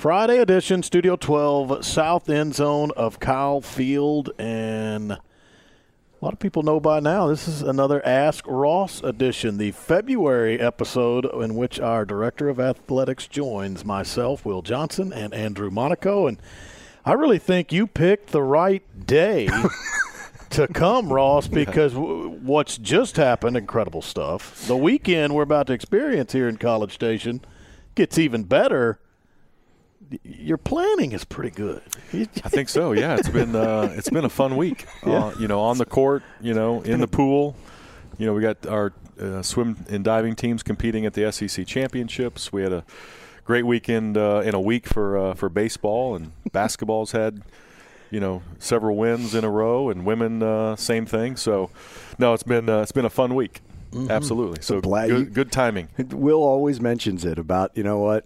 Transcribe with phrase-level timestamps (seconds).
[0.00, 4.30] Friday edition, Studio 12, south end zone of Kyle Field.
[4.38, 5.18] And a
[6.22, 11.26] lot of people know by now this is another Ask Ross edition, the February episode
[11.42, 16.26] in which our Director of Athletics joins myself, Will Johnson, and Andrew Monaco.
[16.26, 16.38] And
[17.04, 19.50] I really think you picked the right day.
[20.48, 24.66] to come, Ross, because w- what's just happened, incredible stuff.
[24.66, 27.42] The weekend we're about to experience here in College Station
[27.94, 28.98] gets even better
[30.24, 31.82] your planning is pretty good.
[32.12, 32.92] I think so.
[32.92, 34.86] Yeah, it's been uh, it's been a fun week.
[35.06, 35.26] Yeah.
[35.26, 37.56] Uh, you know, on the court, you know, in the pool.
[38.18, 42.52] You know, we got our uh, swim and diving teams competing at the SEC championships.
[42.52, 42.84] We had a
[43.44, 47.42] great weekend uh, in a week for uh, for baseball and basketball's had
[48.10, 51.36] you know several wins in a row, and women uh, same thing.
[51.36, 51.70] So,
[52.18, 53.60] no, it's been it's been a fun week.
[53.92, 54.10] Mm-hmm.
[54.10, 54.62] Absolutely.
[54.62, 55.88] So glad good, you, good timing.
[55.98, 58.24] Will always mentions it about you know what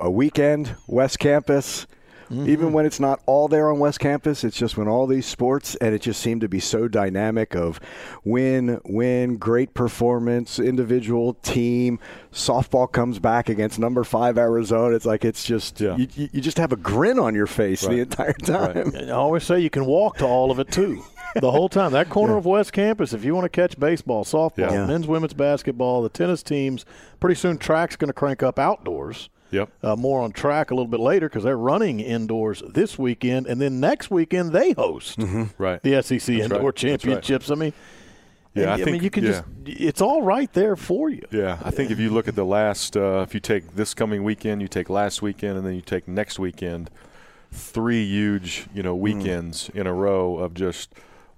[0.00, 1.86] a weekend, West Campus.
[2.30, 2.48] Mm-hmm.
[2.48, 5.74] Even when it's not all there on West Campus, it's just when all these sports,
[5.76, 7.78] and it just seemed to be so dynamic of
[8.24, 11.98] win, win, great performance, individual, team.
[12.32, 14.96] Softball comes back against number five Arizona.
[14.96, 15.96] It's like it's just yeah.
[15.96, 17.96] you, you just have a grin on your face right.
[17.96, 18.92] the entire time.
[18.92, 19.08] Right.
[19.08, 21.04] I always say you can walk to all of it too.
[21.40, 21.92] the whole time.
[21.92, 22.38] That corner yeah.
[22.38, 24.86] of West Campus, if you want to catch baseball, softball, yeah.
[24.86, 26.84] men's, women's basketball, the tennis teams,
[27.20, 29.28] pretty soon track's going to crank up outdoors.
[29.52, 29.70] Yep.
[29.82, 33.60] Uh, more on track a little bit later because they're running indoors this weekend, and
[33.60, 35.44] then next weekend they host mm-hmm.
[35.62, 35.82] right.
[35.82, 36.74] the SEC That's Indoor right.
[36.74, 37.50] Championships.
[37.50, 37.56] Right.
[37.56, 37.72] I mean,
[38.54, 39.30] yeah, I, I think mean, you can yeah.
[39.30, 41.26] just it's all right there for you.
[41.30, 44.24] Yeah, I think if you look at the last, uh, if you take this coming
[44.24, 46.90] weekend, you take last weekend, and then you take next weekend,
[47.50, 49.00] three huge, you know, mm.
[49.00, 49.80] weekends mm.
[49.80, 50.94] in a row of just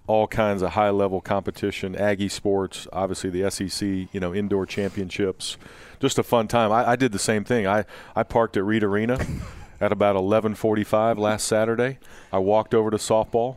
[0.06, 5.56] all kinds of high level competition, Aggie sports, obviously the SEC, you know, indoor championships
[6.04, 6.70] just a fun time.
[6.70, 7.66] I, I did the same thing.
[7.66, 9.18] I, I parked at Reed Arena
[9.80, 11.98] at about 11:45 last Saturday.
[12.30, 13.56] I walked over to softball,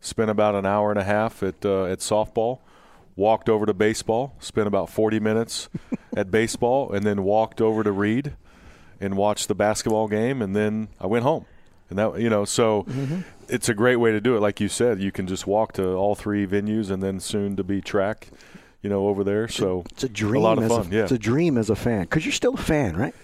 [0.00, 2.60] spent about an hour and a half at uh, at softball,
[3.16, 5.68] walked over to baseball, spent about 40 minutes
[6.16, 8.34] at baseball, and then walked over to Reed
[9.00, 11.46] and watched the basketball game, and then I went home.
[11.90, 13.20] And that you know, so mm-hmm.
[13.48, 14.40] it's a great way to do it.
[14.40, 17.64] Like you said, you can just walk to all three venues, and then soon to
[17.64, 18.28] be track
[18.82, 19.48] you know, over there.
[19.48, 20.42] So it's a dream.
[20.42, 20.86] A lot of fun.
[20.86, 23.14] A, yeah, it's a dream as a fan because you're still a fan, right?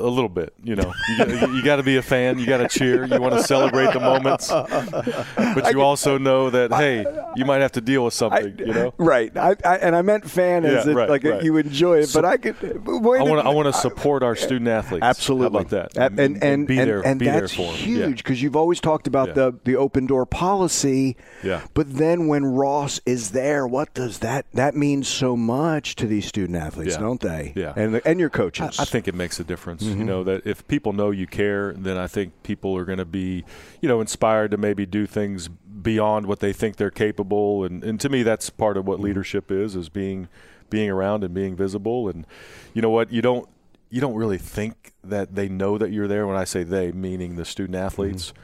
[0.00, 0.92] A little bit, you know.
[1.08, 2.38] You, got- you got to be a fan.
[2.38, 3.04] You got to cheer.
[3.04, 7.04] You want to celebrate the moments, but you also know that hey,
[7.36, 8.58] you might have to deal with something.
[8.58, 8.94] you know.
[8.98, 9.34] Right.
[9.36, 11.42] I, I, and I meant fan as Yeah, it, right, like right.
[11.42, 12.56] you enjoy it, but I could.
[12.62, 13.46] I want to.
[13.46, 15.04] I want to support our student athletes.
[15.04, 15.44] Absolutely.
[15.58, 15.96] How about that?
[15.96, 17.06] And and and, be and, there.
[17.06, 17.78] and be that's there for 'em.
[17.78, 19.34] huge because you've always talked about Yeah.
[19.34, 21.16] the the open door policy.
[21.42, 21.62] Yeah.
[21.74, 26.26] But then when Ross is there, what does that that means so much to these
[26.26, 27.00] student athletes, Yeah.
[27.00, 27.52] don't they?
[27.54, 27.72] Yeah.
[27.76, 28.78] And and your I, coaches.
[28.80, 29.83] I think it makes a difference.
[29.86, 29.98] Mm-hmm.
[30.00, 33.04] You know that if people know you care, then I think people are going to
[33.04, 33.44] be,
[33.80, 37.64] you know, inspired to maybe do things beyond what they think they're capable.
[37.64, 39.04] And, and to me, that's part of what Mm-hmm.
[39.06, 40.28] leadership is: is being
[40.70, 42.08] being around and being visible.
[42.08, 42.26] And
[42.72, 43.12] you know what?
[43.12, 43.48] You don't
[43.90, 46.26] you don't really think that they know that you're there.
[46.26, 48.40] When I say they, meaning the student athletes, Mm-hmm.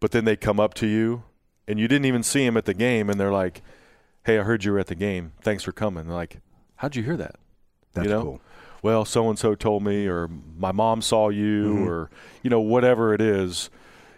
[0.00, 1.24] but then they come up to you,
[1.68, 3.62] and you didn't even see them at the game, and they're like,
[4.24, 5.32] "Hey, I heard you were at the game.
[5.42, 6.38] Thanks for coming." They're like,
[6.76, 7.36] "How'd you hear that?"
[7.94, 8.22] That's you know?
[8.22, 8.40] cool.
[8.82, 10.28] Well, so and so told me, or
[10.58, 11.88] my mom saw you, Mm-hmm.
[11.88, 12.10] or
[12.42, 13.70] you know, whatever it is.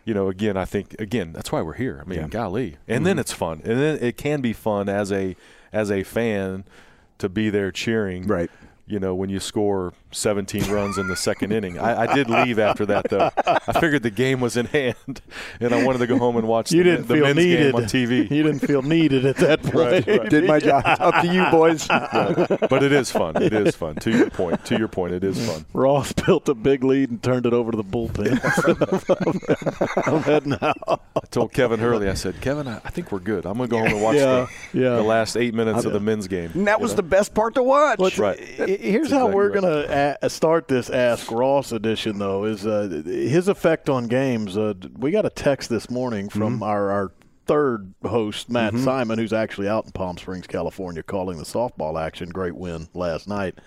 [0.05, 2.00] You know, again, I think again that's why we're here.
[2.05, 2.25] I mean, Yeah.
[2.25, 2.31] Mm-hmm.
[2.32, 5.37] golly, and then it's fun, and then it can be fun as a
[5.72, 6.64] as a fan
[7.19, 8.26] to be there cheering.
[8.26, 8.50] Right.
[8.87, 11.78] You know, when you score 17 runs in the second inning.
[11.78, 13.31] I, I did leave after that, though.
[13.46, 15.20] I figured the game was in hand,
[15.60, 17.72] and I wanted to go home and watch You the, didn't the feel men's needed
[17.72, 18.31] game on TV.
[18.38, 19.75] You didn't feel needed at that point.
[19.75, 20.31] Right, right.
[20.31, 20.82] Did my job.
[20.87, 21.87] Up to you, boys.
[21.88, 23.43] but it is fun.
[23.43, 23.96] It is fun.
[23.96, 24.64] To your point.
[24.66, 25.64] To your point, it is fun.
[25.72, 28.38] Ross built a big lead and turned it over to the bullpen.
[30.06, 31.02] I'm heading out.
[31.16, 33.46] I told Kevin Hurley, I said, Kevin, I, I think we're good.
[33.46, 34.96] I'm going to go home and watch Yeah, the, yeah.
[34.96, 36.50] the last eight minutes of the men's game.
[36.54, 37.99] And that was the best part to watch.
[37.99, 38.38] Well, Right.
[38.40, 39.61] Here's That's how exactly we're right.
[39.61, 44.56] going to a- start this Ask Ross edition, though, is uh, his effect on games.
[44.56, 46.62] Uh, we got a text this morning from Mm-hmm.
[46.62, 47.12] our, our
[47.47, 52.29] third host, Matt Simon, who's actually out in Palm Springs, California, calling the softball action.
[52.29, 53.59] Great win last night.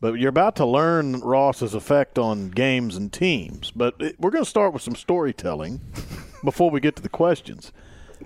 [0.00, 3.70] But you're about to learn Ross's effect on games and teams.
[3.70, 5.80] But it, we're going to start with some storytelling
[6.44, 7.72] before we get to the questions.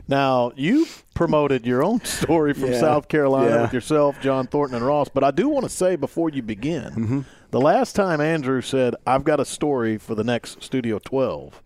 [0.09, 2.81] Now, you promoted your own story from Yeah.
[2.81, 3.63] South Carolina Yeah.
[3.63, 5.09] with yourself, John Thornton, and Ross.
[5.09, 7.21] But I do want to say before you begin, Mm-hmm.
[7.51, 11.63] the last time Andrew said, I've got a story for the next Studio 12,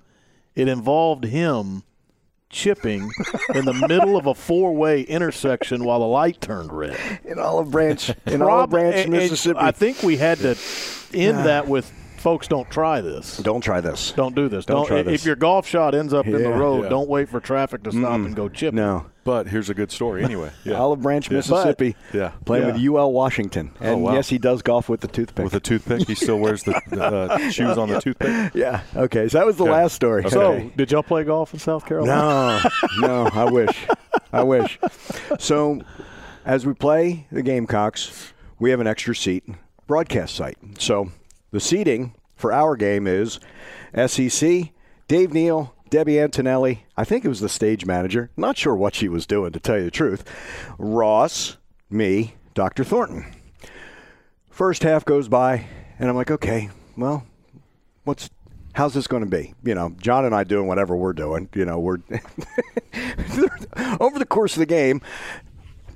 [0.55, 1.82] it involved him
[2.50, 3.11] chipping
[3.55, 6.97] in the middle of a four way intersection while the light turned red.
[7.25, 9.59] in Olive Branch, in Olive Branch, Mississippi.
[9.61, 10.56] I think we had to
[11.12, 11.91] end that with
[12.25, 13.37] folks don't try this.
[13.37, 14.12] Don't try this.
[14.12, 14.65] Don't do this.
[14.65, 15.21] Don't Don't, try if this.
[15.21, 16.88] If your golf shot ends up in the road, Yeah.
[16.88, 18.73] don't wait for traffic to stop and go chip.
[18.73, 18.76] it.
[18.76, 19.05] No.
[19.25, 20.50] But here's a good story anyway.
[20.65, 20.76] Yeah.
[20.79, 21.97] Olive Branch, Mississippi.
[22.15, 22.32] Yeah.
[22.47, 22.73] Playing Yeah.
[22.73, 23.73] with UL Washington.
[23.79, 24.15] And wow.
[24.15, 25.44] yes, he does golf with the toothpick.
[25.44, 28.55] With a toothpick, he still wears the uh, shoes on the toothpick.
[28.55, 28.81] yeah.
[28.97, 29.29] Okay.
[29.29, 29.73] So that was the Okay.
[29.73, 30.29] last story.
[30.31, 32.62] So, did y'all play golf in South Carolina?
[33.00, 33.87] No, no, I wish.
[34.32, 34.79] I wish.
[35.38, 35.82] So,
[36.47, 39.44] as we play the Gamecocks, we have an extra seat
[39.87, 40.56] broadcast site.
[40.79, 41.11] So,
[41.54, 43.38] the seating for our game is
[43.94, 44.72] SEC,
[45.06, 46.84] Dave Neal, Debbie Antonelli.
[46.96, 48.28] I think it was the stage manager.
[48.36, 50.28] Not sure what she was doing, to tell you the truth.
[50.78, 51.56] Ross,
[51.88, 52.82] me, Dr.
[52.82, 53.32] Thornton.
[54.50, 55.66] First half goes by,
[56.00, 57.24] and I'm like, okay, well,
[58.02, 58.30] what's
[58.72, 59.54] how's this going to be?
[59.62, 61.48] You know, John and I doing whatever we're doing.
[61.54, 61.98] You know, we're
[64.00, 65.02] over the course of the game.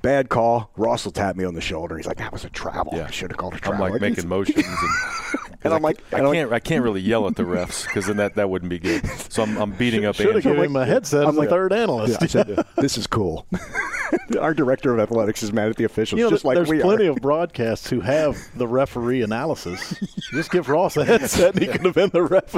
[0.01, 0.71] Bad call.
[0.77, 1.97] Ross will tap me on the shoulder.
[1.97, 2.93] He's like, "That was a travel.
[2.95, 3.07] Yeah.
[3.07, 6.01] I should have called a travel." I'm travel." like making motions, and, And I'm like-
[6.13, 8.69] I I'm can't, I can't really yell at the refs because then that, that wouldn't
[8.69, 9.05] be good.
[9.29, 10.51] So I'm, I'm beating up Should have Andrew.
[10.53, 12.23] given him a headset I'm as a like- third Yeah, analyst.
[12.23, 13.45] I said, "This is cool."
[14.39, 16.79] Our director of athletics is mad at the officials, You know, just like there's we
[16.79, 17.11] plenty are.
[17.11, 19.95] of broadcasts who have the referee analysis.
[20.31, 22.51] Just give Ross a headset, and he could have been the ref.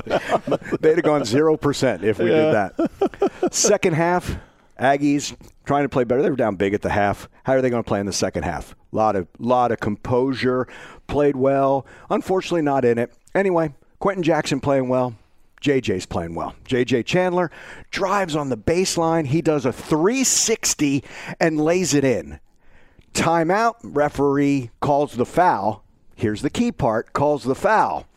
[0.79, 3.51] They'd have gone zero percent if we did that.
[3.51, 4.36] Second half,
[4.79, 6.22] Aggies trying to play better.
[6.22, 7.27] They were down big at the half.
[7.43, 8.75] How are they going to play in the second half?
[8.91, 10.67] A lot of lot of composure.
[11.12, 11.86] Played well.
[12.10, 13.12] Unfortunately, not in it.
[13.36, 15.13] Anyway, Quenton Jackson playing well.
[15.62, 16.56] JJ's playing well.
[16.65, 17.51] JJ Chandler
[17.91, 19.27] drives on the baseline.
[19.27, 21.03] He does a 360
[21.38, 22.39] and lays it in.
[23.13, 23.75] Timeout.
[23.84, 25.84] Referee calls the foul.
[26.15, 28.08] Here's the key part calls the foul.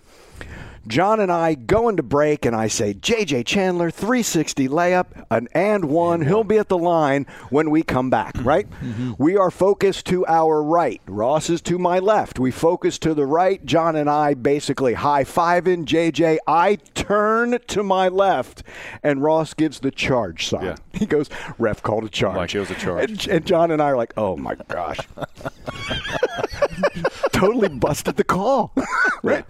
[0.87, 5.87] John and I go into break, and I say, JJ Chandler, 360 layup, an and
[5.87, 6.23] one.
[6.23, 8.49] He'll be at the line when we come back, mm-hmm.
[8.49, 8.71] right?
[8.71, 9.13] Mm-hmm.
[9.19, 11.01] We are focused to our right.
[11.07, 12.39] Ross is to my left.
[12.39, 13.65] We focus to the right.
[13.65, 15.85] John and I basically high five fiving.
[15.85, 18.63] JJ, I turn to my left,
[19.03, 20.65] and Ross gives the charge sign.
[20.65, 20.77] Yeah.
[20.95, 22.37] He goes, ref called a charge.
[22.37, 23.11] Like it was a charge.
[23.11, 24.99] And, and John and I are like, oh my gosh.
[27.33, 28.73] totally busted the call.
[29.23, 29.45] right?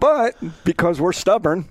[0.00, 1.68] But because we're stubborn,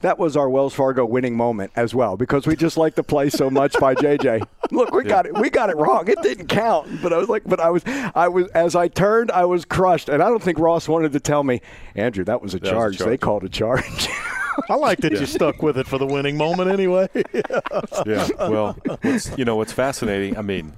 [0.00, 3.28] that was our Wells Fargo winning moment as well because we just like the play
[3.28, 4.42] so much by JJ.
[4.70, 5.38] Look, we got it.
[5.38, 6.08] We got it wrong.
[6.08, 7.02] It didn't count.
[7.02, 7.82] But I was like, but I was,
[8.14, 10.08] I was, as I turned, I was crushed.
[10.08, 11.60] And I don't think Ross wanted to tell me,
[11.94, 12.98] Andrew, that was a, was a charge.
[12.98, 14.08] They called a charge.
[14.68, 17.08] I like that you stuck with it for the winning moment anyway.
[18.06, 18.28] Yeah.
[18.38, 20.36] Well, what's, you know what's fascinating?
[20.36, 20.72] I mean,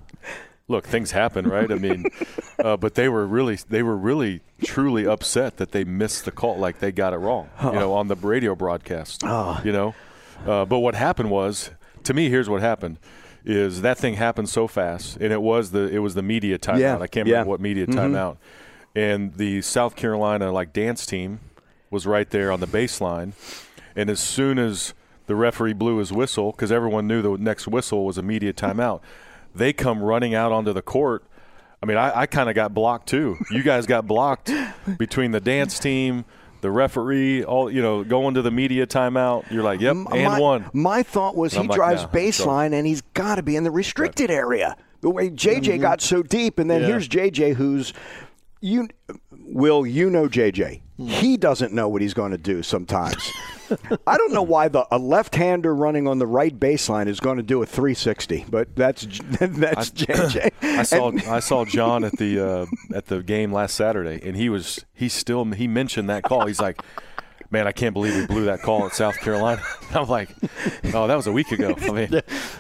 [0.69, 1.71] look, things happen, right?
[1.71, 2.07] I mean,
[2.65, 6.59] uh, but they were really, they were really, truly upset that they missed the call,
[6.59, 9.23] like they got it wrong, you know, on the radio broadcast.
[9.65, 9.95] You know,
[10.47, 11.71] uh, but what happened was,
[12.05, 12.99] to me, here's what happened.
[13.45, 16.79] Is that thing happened so fast, and it was the it was the media timeout.
[16.79, 17.35] Yeah, I can't yeah.
[17.35, 18.37] remember what media timeout,
[18.95, 21.41] and the South Carolina like dance team
[21.91, 23.33] was right there on the baseline,
[23.97, 24.95] and as soon as
[25.27, 29.01] the referee blew his whistle, because everyone knew the next whistle was a media timeout,
[29.55, 31.25] they come running out onto the court.
[31.83, 33.37] I mean, I, I kind of got blocked too.
[33.51, 34.51] You guys got blocked
[34.99, 36.25] between the dance team,
[36.61, 39.51] the referee, all you know, going to the media timeout.
[39.51, 40.71] You're like, yep, and my, one.
[40.73, 43.65] My thought was And he like, drives nah, baseline and he's got to be in
[43.65, 44.77] the restricted area.
[45.01, 45.83] The way JJ mm-hmm.
[45.83, 46.87] got so deep, and then Yeah.
[46.87, 47.93] here's JJ, who's
[48.61, 48.89] you.
[49.33, 50.82] Will you know JJ?
[50.99, 53.31] He doesn't know what he's going to do sometimes.
[54.07, 57.43] I don't know why the a left-hander running on the right baseline is going to
[57.43, 59.03] do a 360, but that's
[59.41, 60.53] that's JJ.
[60.63, 64.37] I saw And- I saw John at the uh, at the game last Saturday, and
[64.37, 66.47] he was he still he mentioned that call.
[66.47, 66.83] He's like,
[67.53, 69.63] "Man, I can't believe we blew that call at South Carolina."
[69.95, 70.31] I'm like,
[70.95, 72.09] "Oh, that was a week ago." I mean,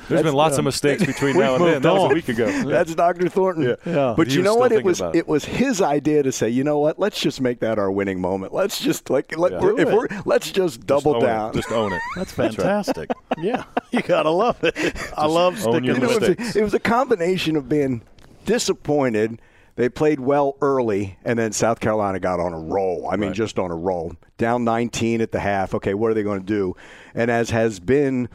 [0.08, 1.72] there's been lots of um, mistakes between now and then.
[1.72, 2.46] moved That was a week ago.
[2.64, 3.28] That's Dr.
[3.28, 3.64] Thornton.
[3.64, 3.74] Yeah.
[3.86, 4.14] Yeah.
[4.16, 4.72] But He you know what?
[4.72, 5.14] It was it.
[5.14, 6.98] it was his idea to say, you know what?
[6.98, 8.52] Let's just make that our winning moment.
[8.52, 9.60] Let's just like let, yeah.
[9.60, 11.26] we're, if we're let's just double Just own it.
[11.32, 11.52] down.
[11.54, 12.00] Just own it.
[12.16, 12.54] That's right.
[12.54, 13.10] fantastic.
[13.38, 14.94] yeah, you gotta love it.
[15.16, 17.68] I love own sticking your You know, it, was a, it was a combination of
[17.68, 18.02] being
[18.44, 19.40] disappointed.
[19.76, 23.08] They played well early, and then South Carolina got on a roll.
[23.10, 23.36] I mean, Right.
[23.36, 24.12] just on a roll.
[24.36, 25.74] Down 19 at the half.
[25.74, 26.76] Okay, what are they going to do?
[27.14, 28.28] And as has been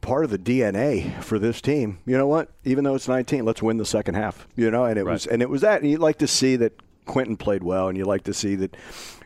[0.00, 2.50] part of the DNA for this team, you know what?
[2.64, 4.46] Even though it's 19, let's win the second half.
[4.56, 5.80] You know, and it was and it was that.
[5.80, 6.72] And you like to see that
[7.06, 8.76] Quenton played well, and you like to see that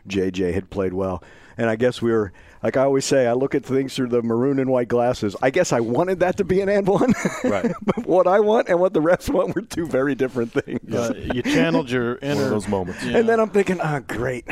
[0.07, 1.21] JJ had played well.
[1.57, 2.31] And I guess we were,
[2.67, 5.37] like I always say, I look at things through the maroon and white glasses.
[5.41, 7.13] I guess I wanted that to be an and one.
[7.45, 7.71] Right.
[7.81, 10.93] but what I want and what the rest want were two very different things.
[10.93, 13.01] Uh, you channeled your One inner of those moments.
[13.03, 14.43] And then I'm thinking, oh, great.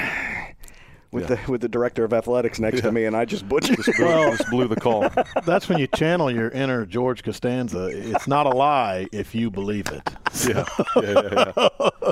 [1.16, 1.38] With Yeah.
[1.46, 3.78] the with the director of athletics next to me, and I just butchered.
[3.78, 4.06] Just blew,
[4.38, 5.10] just blew the call.
[5.46, 7.86] That's when you channel your inner George Costanza.
[7.86, 10.02] It's not a lie if you believe it.
[10.46, 10.66] Yeah,
[10.98, 11.52] yeah, yeah.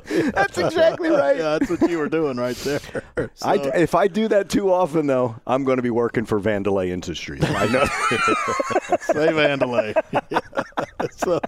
[0.09, 0.31] yeah.
[0.31, 1.35] That's exactly right.
[1.35, 3.03] Yeah, that's what you were doing right there.
[3.41, 6.87] I, if I do that too often, though, I'm going to be working for Vandelay
[6.89, 7.43] Industries.
[7.43, 7.83] I know.
[9.01, 9.93] Say Vandelay.
[11.17, 11.41] so,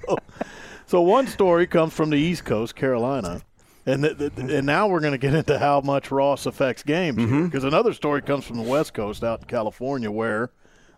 [0.87, 3.41] so one story comes from the East Coast, Carolina,
[3.85, 7.17] and th- th- and now we're going to get into how much Ross affects games
[7.45, 10.51] because another story comes from the West Coast, out in California, where,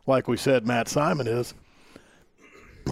[0.06, 1.54] like we said, Matt Simon is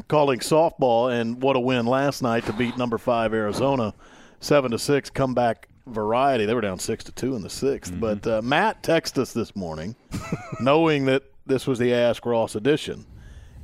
[0.08, 3.94] calling softball, and what a win last night to beat number five Arizona,
[4.40, 6.46] seven to six comeback variety.
[6.46, 9.56] They were down six to two in the 6th But uh, Matt texted us this
[9.56, 9.96] morning,
[10.60, 13.06] knowing that this was the Ask Ross edition.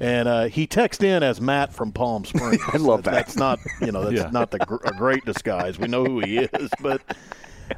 [0.01, 2.61] And uh, he texted in as Matt from Palm Springs.
[2.73, 3.11] I love that.
[3.13, 4.29] That's not, you know, that's Yeah.
[4.31, 5.77] not the gr- a great disguise.
[5.77, 7.01] We know who he is, but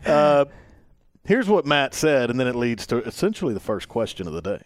[0.06, 0.46] uh,
[1.25, 4.42] here's what Matt said, and then it leads to essentially the first question of the
[4.42, 4.62] day.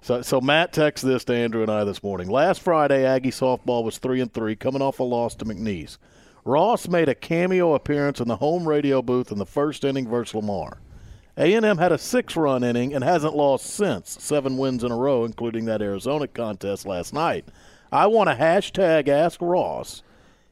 [0.00, 2.28] So, so Matt texted this to Andrew and I this morning.
[2.28, 5.98] Last Friday, Aggie softball was three and three, coming off a loss to McNeese.
[6.44, 10.34] Ross made a cameo appearance in the home radio booth in the first inning versus
[10.34, 10.78] Lamar.
[11.36, 15.64] A&M had a six-run inning and hasn't lost since, seven wins in a row, including
[15.64, 17.46] that Arizona contest last night.
[17.90, 20.02] I want to hashtag Ask Ross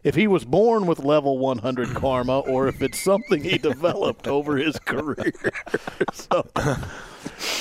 [0.03, 4.57] if he was born with level 100 karma or if it's something he developed over
[4.57, 5.53] his career.
[6.13, 6.47] so,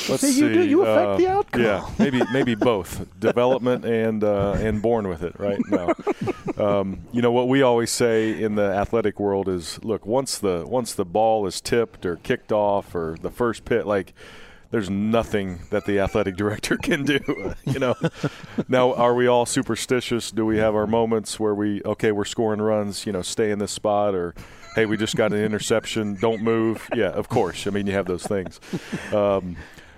[0.10, 1.62] Let's See, you do- you affect uh, the outcome.
[1.62, 5.60] Yeah, maybe maybe both development and uh, and born with it, right?
[5.70, 5.94] now,
[6.58, 10.66] um, you know what we always say in the athletic world is, look, once the
[10.68, 14.14] once the ball is tipped or kicked off or the first pit, like.
[14.72, 17.20] There's nothing that the athletic director can do,
[17.66, 17.96] you know.
[18.68, 20.30] now, are we all superstitious?
[20.30, 23.58] Do we have our moments where we, okay, we're scoring runs, you know, stay in
[23.58, 24.36] this spot, or
[24.76, 26.88] hey, we just got an interception, don't move?
[26.96, 27.68] Yeah, of course.
[27.68, 28.60] I mean, you have those things.
[29.14, 29.56] Um,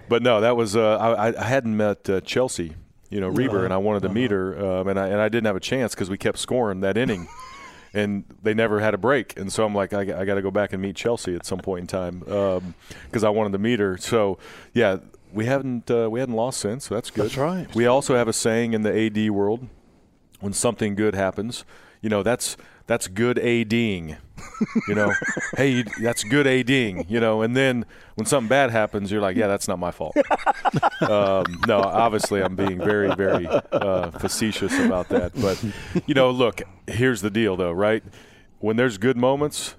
[0.08, 2.74] but no, that was uh, I, I hadn't met uh, Chelsea,
[3.10, 5.46] you know, Reber, and I wanted to meet her, um, and I and I didn't
[5.46, 7.28] have a chance because we kept scoring that inning,
[7.94, 10.74] and they never had a break, and so I'm like, I, got to go back
[10.74, 12.20] and meet Chelsea at some point in time
[13.06, 13.98] because I wanted to meet her.
[13.98, 14.38] So
[14.74, 14.98] yeah,
[15.32, 17.26] we haven't uh, we hadn't lost since, so that's good.
[17.26, 17.74] That's right.
[17.74, 19.68] We also have a saying in the AD world
[20.40, 21.64] when something good happens.
[22.02, 22.58] you know, that's
[22.92, 24.18] that's good ADing.
[24.86, 25.14] You know,
[25.56, 27.06] hey, that's good ADing.
[27.08, 30.14] You know, and then when something bad happens, you're like, yeah, that's not my fault.
[31.02, 35.32] um, no, obviously, I'm being very, very uh, facetious about that.
[35.40, 35.64] But
[36.06, 38.04] you know, look, here's the deal, though, right?
[38.60, 39.76] When there's good moments,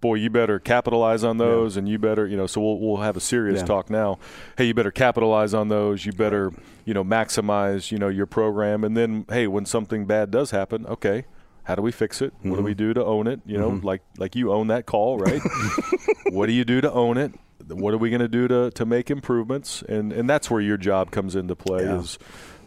[0.00, 2.46] boy, you better capitalize on those, and you better, you know.
[2.46, 3.66] So we'll we'll have a serious Yeah.
[3.66, 4.20] talk now.
[4.56, 6.06] Hey, you better capitalize on those.
[6.06, 6.52] You better,
[6.84, 10.86] you know, maximize, you know, your program, and then, hey, when something bad does happen,
[10.86, 11.24] okay,
[11.64, 12.32] how do we fix it?
[12.42, 13.40] What do we do to own it?
[13.46, 15.40] You know, like like you own that call, right?
[16.30, 17.32] what do you do to own it?
[17.68, 19.82] What are we going to do to to make improvements?
[19.82, 21.84] And and that's where your job comes into play.
[21.84, 22.00] Yeah.
[22.00, 22.18] Is,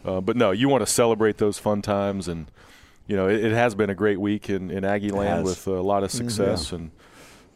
[0.04, 2.50] uh, but no, you want to celebrate those fun times, and
[3.06, 5.82] you know, it, it has been a great week in in Aggie land with a
[5.82, 6.90] lot of success and.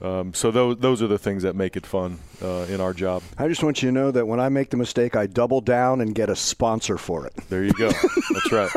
[0.03, 3.23] Um, so those those are the things that make it fun uh, in our job.
[3.37, 6.01] I just want you to know that when I make the mistake, I double down
[6.01, 7.35] and get a sponsor for it.
[7.51, 7.91] There you go.
[8.31, 8.71] That's right.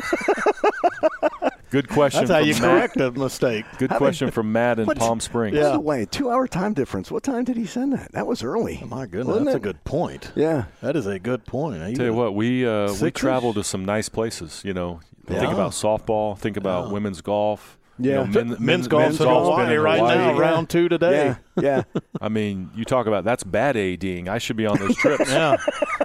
[1.74, 2.28] Good question.
[2.28, 2.94] That's how from you Matt.
[2.94, 3.66] correct a mistake.
[3.80, 5.58] Good question from Matt in Palm Springs.
[5.58, 7.10] By the way, two hour time difference.
[7.10, 8.12] What time did he send that?
[8.12, 8.80] That was early.
[8.84, 10.32] Oh, My goodness, Wasn't that's a good point.
[10.36, 10.66] Yeah.
[10.82, 11.80] That is a good point.
[11.80, 14.62] Now, Tell you what, we uh, we travel to some nice places.
[14.64, 16.38] You know, think about softball.
[16.38, 17.80] Think about women's golf.
[18.00, 18.16] You Yeah.
[18.18, 20.16] know, men- men's, men- golf's men's in golf's Hawaii been in right Hawaii.
[20.18, 21.36] now, round two today.
[21.58, 21.84] Yeah.
[21.96, 22.00] Yeah.
[22.22, 24.28] I mean, you talk about that's bad ADing.
[24.28, 25.30] I should be on those trips.
[25.30, 25.58] Yeah.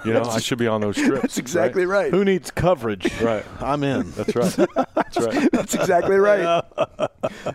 [0.05, 1.21] You know, I should be on those trips.
[1.21, 2.11] That's exactly right.
[2.11, 3.11] Who needs coverage?
[3.19, 3.43] Right.
[3.59, 4.11] I'm in.
[4.11, 4.67] That's right.
[4.95, 5.49] That's right.
[5.51, 6.63] That's exactly right.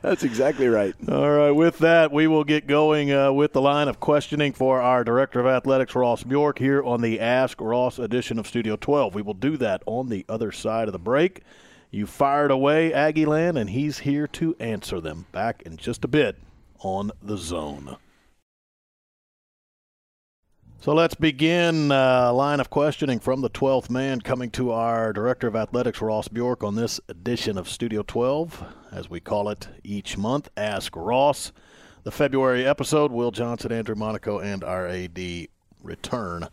[0.03, 0.95] That's exactly right.
[1.09, 4.81] All right, with that, we will get going uh, with the line of questioning for
[4.81, 9.15] our Director of Athletics, Ross Bjork, here on the Ask Ross edition of Studio 12.
[9.15, 11.43] We will do that on the other side of the break.
[11.95, 15.27] You fired away, Aggie Land, and he's here to answer them.
[15.31, 16.37] Back in just a bit
[16.81, 17.99] on the zone.
[20.81, 25.47] So let's begin uh, line of questioning from the 12th man coming to our Director
[25.47, 30.19] of Athletics, Ross Bjork, on this edition of Studio 12, as we call it each
[30.19, 31.53] month, Ask Ross.
[32.03, 35.47] The February episode, Will Johnson, Andrew Monaco, and our AD
[35.81, 36.49] return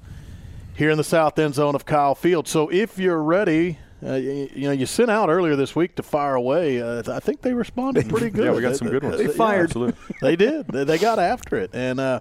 [0.76, 2.48] here in the south end zone of Kyle Field.
[2.48, 6.04] So if you're ready, uh, you, you know, you sent out earlier this week to
[6.04, 6.82] fire away.
[6.82, 8.46] Uh, I think they responded pretty good.
[8.46, 9.18] Yeah, we got some good ones.
[9.18, 9.66] They Yeah, fired.
[9.66, 9.96] absolutely.
[10.22, 10.68] they did.
[10.68, 11.70] They, they got after it.
[11.74, 12.20] And uh,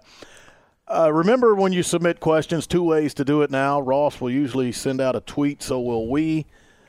[0.88, 3.80] uh, remember when you submit questions, two ways to do it now.
[3.80, 6.46] Ross will usually send out a tweet, so will we,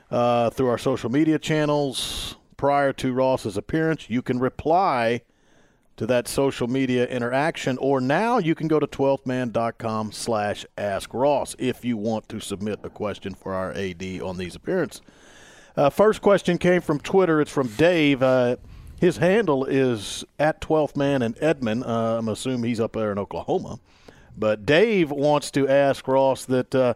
[0.10, 4.10] uh, through our social media channels prior to Ross's appearance.
[4.10, 5.22] You can reply
[5.98, 11.56] to that social media interaction, or now you can go to 12thman.com slash ask Ross
[11.60, 15.02] if you want to submit a question for our AD on these appearances.
[15.76, 17.40] Uh, first question came from Twitter.
[17.40, 18.22] It's from Dave.
[18.22, 18.58] Uh,
[19.00, 21.84] his handle is at 12th man in Edmond.
[21.84, 23.80] Uh, I'm assuming he's up there in Oklahoma.
[24.38, 26.94] But Dave wants to ask Ross that uh,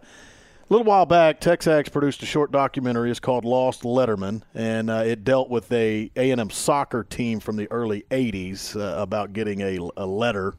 [0.69, 3.11] a little while back, TexAgs produced a short documentary.
[3.11, 7.69] It's called Lost Letterman, and uh, it dealt with a A&M soccer team from the
[7.71, 10.55] early '80s uh, about getting a, a letter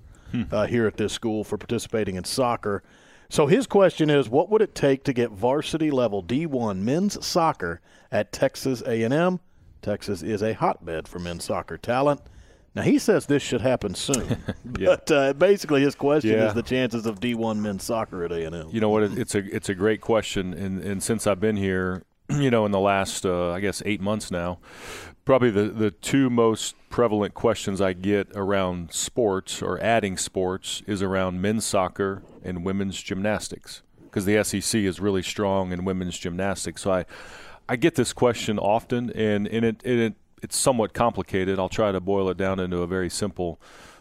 [0.53, 2.83] uh, here at this school for participating in soccer.
[3.29, 7.81] So his question is, what would it take to get varsity level D1 men's soccer
[8.12, 9.40] at Texas A&M?
[9.83, 12.21] Texas is a hotbed for men's soccer talent.
[12.76, 16.48] Now he says this should happen soon, but uh, basically his question Yeah.
[16.48, 18.68] is the chances of D1 men's soccer at A&M.
[18.70, 19.02] You know what?
[19.04, 22.72] It's a it's a great question, and and since I've been here, you know, in
[22.72, 24.58] the last uh, I guess eight months now,
[25.24, 31.00] probably the the two most prevalent questions I get around sports or adding sports is
[31.02, 36.82] around men's soccer and women's gymnastics because the SEC is really strong in women's gymnastics.
[36.82, 37.06] So I
[37.70, 41.59] I get this question often, and and it, and it it's somewhat complicated.
[41.59, 43.61] I'll try to boil it down into a very simple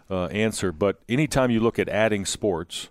[0.09, 0.71] uh, answer.
[0.71, 2.89] But anytime you look at adding sports,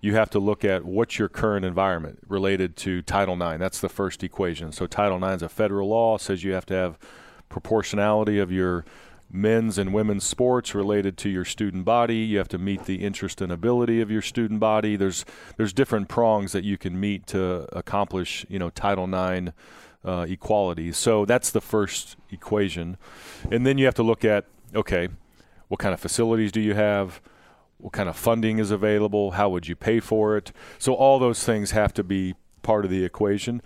[0.00, 3.58] you have to look at what's your current environment related to Title IX.
[3.58, 4.72] That's the first equation.
[4.72, 6.98] So Title IX is a federal law says you have to have
[7.48, 8.84] proportionality of your
[9.30, 12.18] men's and women's sports related to your student body.
[12.18, 14.96] You have to meet the interest and ability of your student body.
[14.96, 15.24] There's
[15.56, 19.52] there's different prongs that you can meet to accomplish you know Title IX
[20.06, 20.92] uh, equality.
[20.92, 22.96] So that's the first equation,
[23.50, 25.08] and then you have to look at okay,
[25.68, 27.20] what kind of facilities do you have?
[27.78, 30.52] what kind of funding is available, how would you pay for it.
[30.78, 33.62] So all those things have to be part of the equation.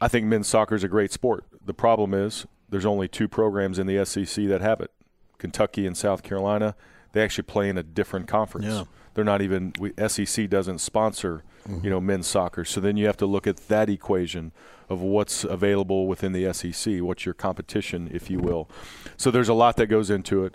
[0.00, 1.44] I think men's soccer is a great sport.
[1.64, 4.90] The problem is there's only two programs in the SEC that have it.
[5.38, 6.74] Kentucky and South Carolina,
[7.12, 8.66] they actually play in a different conference.
[8.66, 8.84] Yeah.
[9.14, 12.64] They're not even we, SEC doesn't sponsor, you know, men's soccer.
[12.64, 14.52] So then you have to look at that equation
[14.88, 18.68] of what's available within the SEC, what's your competition, if you will.
[19.16, 20.54] So there's a lot that goes into it.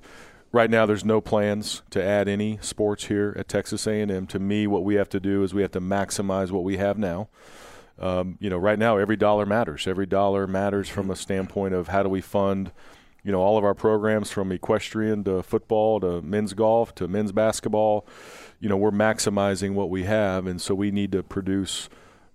[0.52, 4.28] Right now, there's no plans to add any sports here at Texas A&M.
[4.28, 6.98] To me, what we have to do is we have to maximize what we have
[6.98, 7.28] now.
[8.00, 9.88] Um, you know, right now, every dollar matters.
[9.88, 12.72] Every dollar matters from a standpoint of how do we fund,
[13.24, 17.32] you know, all of our programs from equestrian to football to men's golf to men's
[17.32, 18.08] basketball,
[18.60, 21.90] you know, we're maximizing what we have, and so we need to produce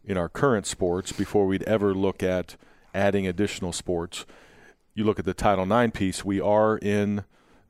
[0.05, 2.57] in our current sports before we'd ever look at
[2.95, 4.25] adding additional sports.
[4.95, 7.25] You look at the Title IX piece; we are in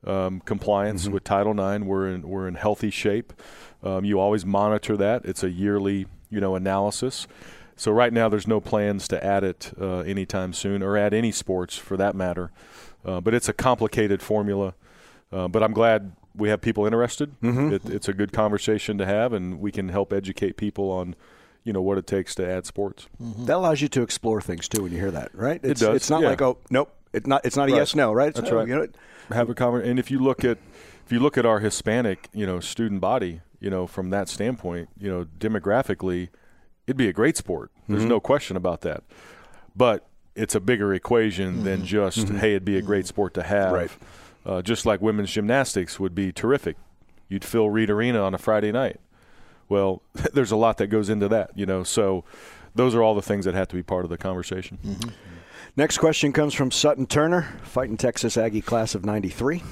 [0.05, 1.85] um, compliance with Title IX.
[1.85, 3.33] We're in we're in healthy shape.
[3.81, 5.25] Um, you always monitor that.
[5.25, 7.27] It's a yearly, you know, analysis.
[7.75, 11.31] So right now, there's no plans to add it uh, anytime soon, or add any
[11.31, 12.51] sports for that matter.
[13.03, 14.75] Uh, but it's a complicated formula.
[15.31, 17.39] Uh, but I'm glad we have people interested.
[17.41, 17.73] Mm-hmm.
[17.73, 21.15] It, it's a good conversation to have, and we can help educate people on,
[21.63, 23.07] you know, what it takes to add sports.
[23.19, 25.59] That allows you to explore things too when you hear that, right?
[25.63, 26.29] It's, does, It's not yeah.
[26.29, 27.45] like oh nope, it's not.
[27.45, 27.77] It's not a Right.
[27.79, 28.29] yes no, right?
[28.29, 28.67] It's, That's oh, right.
[28.67, 28.87] You know,
[29.31, 29.91] have a conversation.
[29.91, 30.57] And if you look at
[31.05, 34.89] if you look at our Hispanic, you know, student body, you know, from that standpoint,
[34.97, 36.29] you know, demographically,
[36.87, 37.71] it'd be a great sport.
[37.87, 38.09] There's Mm-hmm.
[38.09, 39.03] no question about that.
[39.75, 43.65] But it's a bigger equation than just hey, it'd be a great sport to have.
[43.67, 43.75] Mm-hmm.
[43.75, 43.91] Right.
[44.45, 46.77] Uh, just like women's gymnastics would be terrific.
[47.29, 48.99] You'd fill Reed Arena on a Friday night.
[49.69, 50.01] Well,
[50.33, 51.83] there's a lot that goes into that, you know.
[51.83, 52.23] So
[52.75, 54.79] those are all the things that have to be part of the conversation.
[54.83, 55.09] Mm-hmm.
[55.75, 59.63] Next question comes from Sutton Turner, fighting Texas Aggie class of 93.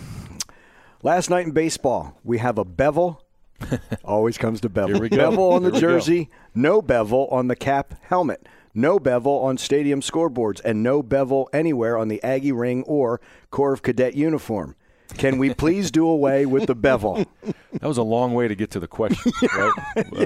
[1.03, 3.23] Last night in baseball, we have a bevel.
[4.03, 4.95] Always comes to bevel.
[4.95, 5.17] Here we go.
[5.17, 10.61] Bevel on the jersey, no bevel on the cap helmet, no bevel on stadium scoreboards,
[10.65, 13.21] and no bevel anywhere on the Aggie ring or
[13.51, 14.75] Corps of Cadet uniform.
[15.17, 17.25] Can we please do away with the bevel?
[17.79, 19.73] That was a long way to get to the question, right?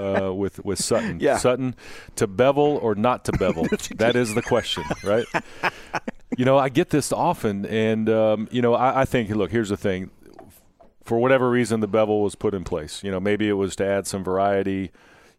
[0.01, 1.37] Uh, with with Sutton, Yeah.
[1.37, 1.75] Sutton,
[2.15, 3.67] to bevel or not to bevel?
[3.97, 5.25] that is the question, right?
[6.35, 9.69] You know, I get this often, and um, you know, I, I think, look, here's
[9.69, 10.09] the thing.
[11.03, 13.03] For whatever reason, the bevel was put in place.
[13.03, 14.91] You know, maybe it was to add some variety.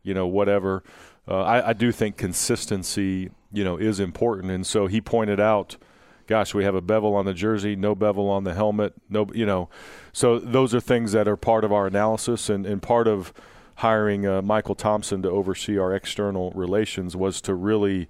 [0.04, 0.84] You know, whatever.
[1.26, 5.76] Uh, I, I do think consistency, you know, is important, and so he pointed out
[6.26, 9.46] gosh, we have a bevel on the jersey, no bevel on the helmet, no, you
[9.46, 9.68] know.
[10.12, 13.32] So those are things that are part of our analysis, and, and part of
[13.76, 18.08] hiring uh, Michael Thompson to oversee our external relations was to really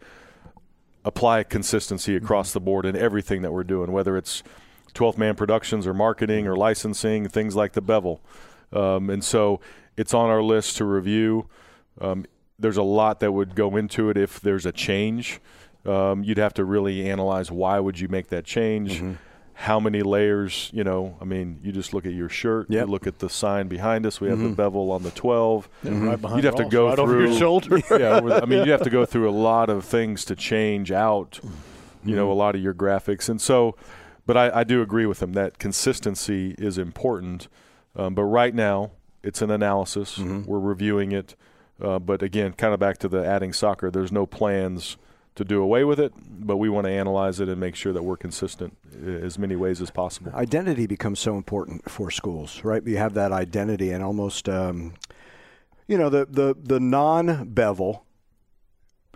[1.04, 4.42] apply consistency across the board in everything that we're doing, whether it's
[4.94, 8.20] 12th man productions or marketing or licensing, things like the bevel.
[8.72, 9.60] Um, and so
[9.96, 11.48] it's on our list to review.
[12.00, 12.26] Um,
[12.58, 15.40] there's a lot that would go into it if there's a change.
[15.86, 19.12] Um, you'd have to really analyze why would you make that change, Mm-hmm.
[19.54, 20.68] how many layers.
[20.72, 22.86] You know, I mean, you just look at your shirt, Yep.
[22.86, 24.20] you look at the sign behind us.
[24.20, 25.68] We have the bevel on the 12.
[25.84, 27.78] Right behind You'd have to go right through over your shoulder.
[27.90, 30.90] yeah, with- I mean, you'd have to go through a lot of things to change
[30.92, 31.40] out,
[32.04, 33.76] you know, a lot of your graphics, and so.
[34.26, 37.46] But I, I do agree with him that consistency is important.
[37.94, 38.90] Um, but right now,
[39.22, 40.18] it's an analysis.
[40.18, 41.36] We're reviewing it.
[41.80, 43.88] Uh, but again, kind of back to the adding soccer.
[43.88, 44.96] There's no plans
[45.36, 48.02] to do away with it, but we want to analyze it and make sure that
[48.02, 50.32] we're consistent as many ways as possible.
[50.34, 52.84] identity becomes so important for schools, right?
[52.86, 54.94] You have that identity, and almost, um,
[55.86, 58.04] you know, the the the non bevel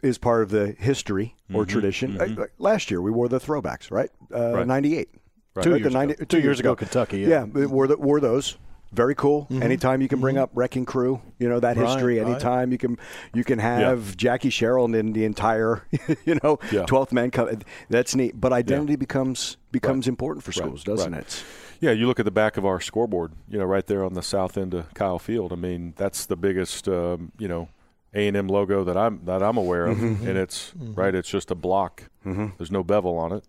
[0.03, 2.17] is part of the history or tradition.
[2.17, 4.11] Like- like last year, we wore the throwbacks, right?
[4.33, 4.55] Uh, Mm-hmm.
[4.57, 4.67] Right.
[4.67, 5.09] Ninety-eight.
[5.55, 5.63] Right.
[5.65, 6.25] Two Two years, years the 90, ago.
[6.27, 7.29] two years ago, Kentucky, yeah.
[7.29, 8.57] Yeah, we wore, the, wore those.
[8.93, 9.47] Very cool.
[9.51, 12.19] Anytime you can bring up Wrecking Crew, you know that Right, history.
[12.19, 12.29] right.
[12.29, 12.99] Anytime you can,
[13.33, 15.83] you can have Jackie Sherrill and the entire,
[16.25, 16.87] you know, Yeah.
[16.87, 17.31] twelfth man.
[17.31, 17.57] Co-
[17.89, 18.41] that's neat.
[18.41, 21.21] But identity becomes becomes important for Right, schools, doesn't right.
[21.23, 21.45] it?
[21.81, 24.23] Yeah, you look at the back of our scoreboard, you know, right there on the
[24.23, 25.53] south end of Kyle Field.
[25.53, 27.69] I mean, that's the biggest, um, you know,
[28.13, 30.27] A and M logo that I'm that I'm aware of, Mm-hmm.
[30.29, 31.15] and it's right.
[31.15, 32.11] It's just a block.
[32.25, 33.45] There's no bevel on it.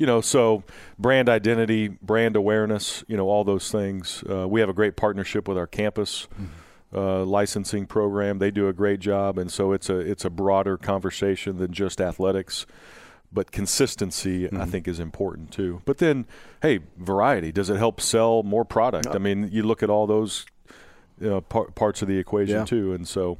[0.00, 0.64] You know, so
[0.98, 4.24] brand identity, brand awareness, you know, all those things.
[4.28, 6.26] Uh, we have a great partnership with our campus
[6.94, 8.38] uh, licensing program.
[8.38, 12.00] They do a great job, and so it's a it's a broader conversation than just
[12.00, 12.66] athletics
[13.32, 15.82] but consistency I think is important too.
[15.84, 16.26] But then,
[16.62, 17.52] hey, variety.
[17.52, 19.06] Does it help sell more product?
[19.14, 20.46] I mean, you look at all those
[21.20, 22.64] you know, par- parts of the equation Yeah.
[22.64, 23.38] too, and so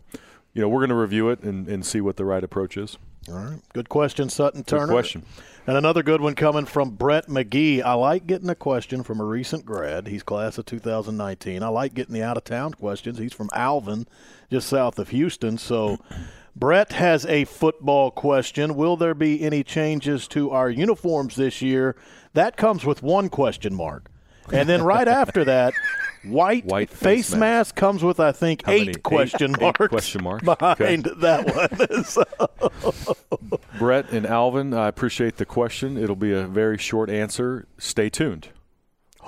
[0.53, 2.99] you know we're going to review it and, and see what the right approach is.
[3.29, 3.61] All right.
[3.75, 4.93] Good question, Sutton Good Turner.
[4.93, 5.23] question.
[5.67, 7.83] And another good one coming from Brett McGee.
[7.83, 10.09] I like getting a question from a recent grad.
[10.09, 11.63] He's class of 2019.
[11.63, 13.19] I like getting the out of town questions.
[13.19, 14.07] He's from Alvin,
[14.51, 15.59] just south of Houston.
[15.59, 15.99] So
[16.57, 18.75] Brett has a football question.
[18.75, 21.95] Will there be any changes to our uniforms this year?
[22.33, 24.11] That comes with one question mark.
[24.53, 25.75] And then right after that,
[26.25, 27.39] white, White face, face mask.
[27.41, 27.75] mask.
[27.77, 28.91] comes with, I think, How eight many?
[28.91, 30.45] Eight- question eight marks question marks.
[30.45, 32.05] behind that one.
[32.05, 35.97] So- Brett and Alvin, I appreciate the question.
[35.97, 37.67] It'll be a very short answer.
[37.79, 38.49] Stay tuned.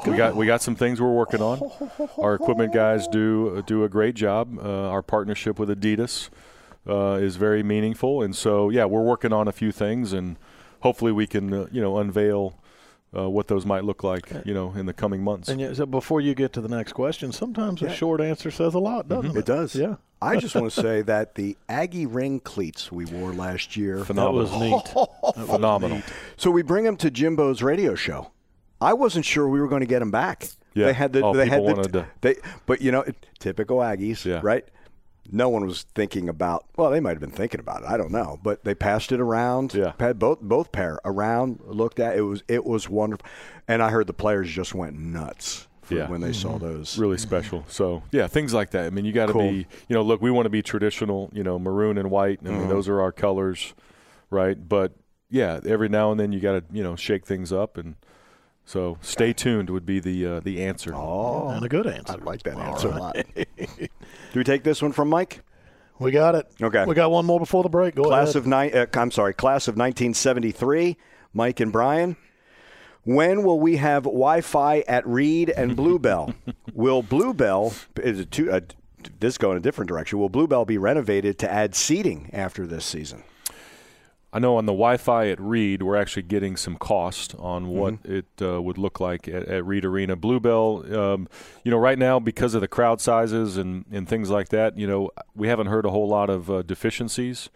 [0.07, 1.71] We got we got some things we're working on.
[2.19, 4.59] Our equipment guys do do a great job.
[4.59, 6.29] Uh, our partnership with Adidas
[6.89, 10.39] uh, is very meaningful, and so yeah, we're working on a few things, and
[10.81, 12.59] hopefully we can uh, you know unveil
[13.17, 15.49] uh, what those might look like, you know, in the coming months.
[15.49, 18.75] And yet, so before you get to the next question, sometimes a short answer says
[18.75, 19.37] a lot, doesn't it?
[19.41, 19.75] It does.
[19.75, 19.97] Yeah.
[20.21, 23.99] I just want to say that the Aggie ring cleats we wore last year.
[24.05, 25.47] That was neat.
[25.47, 26.03] Phenomenal.
[26.37, 28.31] So we bring them to Jimbo's radio show.
[28.81, 30.49] I wasn't sure we were going to get them back.
[30.75, 30.87] Yeah.
[30.87, 33.05] They had the Oh, they had the to- they but you know
[33.39, 34.41] typical Aggies, Yeah.
[34.43, 34.65] right?
[35.35, 36.67] No one was thinking about.
[36.77, 37.89] Well, they might have been thinking about it.
[37.89, 39.73] I don't know, but they passed it around.
[39.73, 39.93] Yeah.
[39.99, 41.61] had both both pair around.
[41.65, 43.27] Looked at it was it was wonderful,
[43.67, 46.09] and I heard the players just went nuts Yeah.
[46.09, 46.67] when they saw mm-hmm.
[46.67, 46.99] those.
[46.99, 47.65] really special.
[47.69, 48.85] So yeah, things like that.
[48.87, 49.51] I mean, you got to Cool.
[49.51, 52.41] be, you know, look, we want to be traditional, you know, maroon and white.
[52.45, 52.69] I mean, mm-hmm.
[52.69, 53.73] those are our colors,
[54.29, 54.57] right?
[54.69, 54.93] But
[55.31, 57.97] yeah, every now and then you got to, you know, shake things up, and
[58.65, 60.95] so stay tuned would be the uh, the answer.
[60.95, 62.13] Oh, And a good answer.
[62.21, 63.17] I like that answer a lot.
[63.37, 65.41] Do we take this one from Mike?
[65.99, 66.47] We got it.
[66.61, 66.85] Okay.
[66.85, 67.95] We got one more before the break.
[67.95, 68.37] Go class ahead.
[68.37, 68.75] of nine.
[68.75, 70.97] Uh, I'm sorry, class of 1973.
[71.35, 72.17] Mike and Brian.
[73.05, 76.35] When will we have Wi-Fi at Reed and Bluebell?
[76.73, 78.51] will Bluebell is it two?
[78.53, 78.61] Uh,
[79.19, 80.19] this go in a different direction.
[80.21, 83.25] Will Bluebell be renovated to add seating after this season?
[84.33, 88.15] I know on the Wi-Fi at Reed, we're actually getting some cost on what Mm-hmm.
[88.15, 90.17] it uh, would look like at, at Reed Arena.
[90.17, 91.29] Bluebell, um,
[91.65, 94.87] you know, right now because of the crowd sizes and, and things like that, you
[94.87, 97.51] know, we haven't heard a whole lot of uh, deficiencies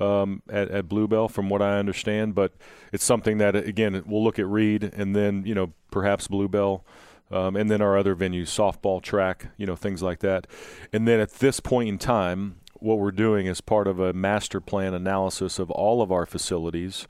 [0.00, 2.34] um, at, at Bluebell, from what I understand.
[2.34, 2.52] But
[2.92, 6.84] it's something that again we'll look at Reed and then you know perhaps Bluebell.
[7.28, 10.46] Um, and then our other venues, softball, track, you know, things like that.
[10.92, 14.60] And then at this point in time, what we're doing is part of a master
[14.60, 17.06] plan analysis of all of our facilities.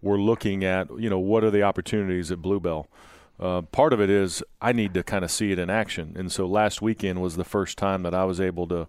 [0.00, 2.88] We're looking at, you know, what are the opportunities at Bluebell.
[3.40, 6.30] Uh, part of it is I need to kind of see it in action, and
[6.32, 8.88] so last weekend was the first time that I was able to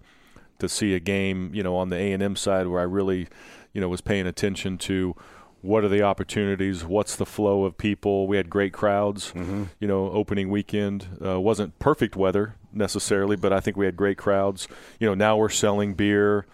[0.58, 3.28] to see a game, you know, on the A and M side where I really,
[3.74, 5.16] you know, was paying attention to
[5.62, 8.28] what are the opportunities, what's the flow of people.
[8.28, 9.32] We had great crowds,
[9.80, 14.18] you know, opening weekend uh, wasn't perfect weather necessarily, but I think we had great
[14.18, 14.68] crowds.
[15.00, 16.46] You know, now we're selling beer,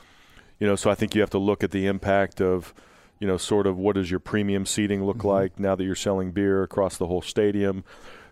[0.60, 2.73] you know, so I think you have to look at the impact of,
[3.19, 6.32] you know, sort of what does your premium seating look like now that you're selling
[6.32, 7.84] beer across the whole stadium.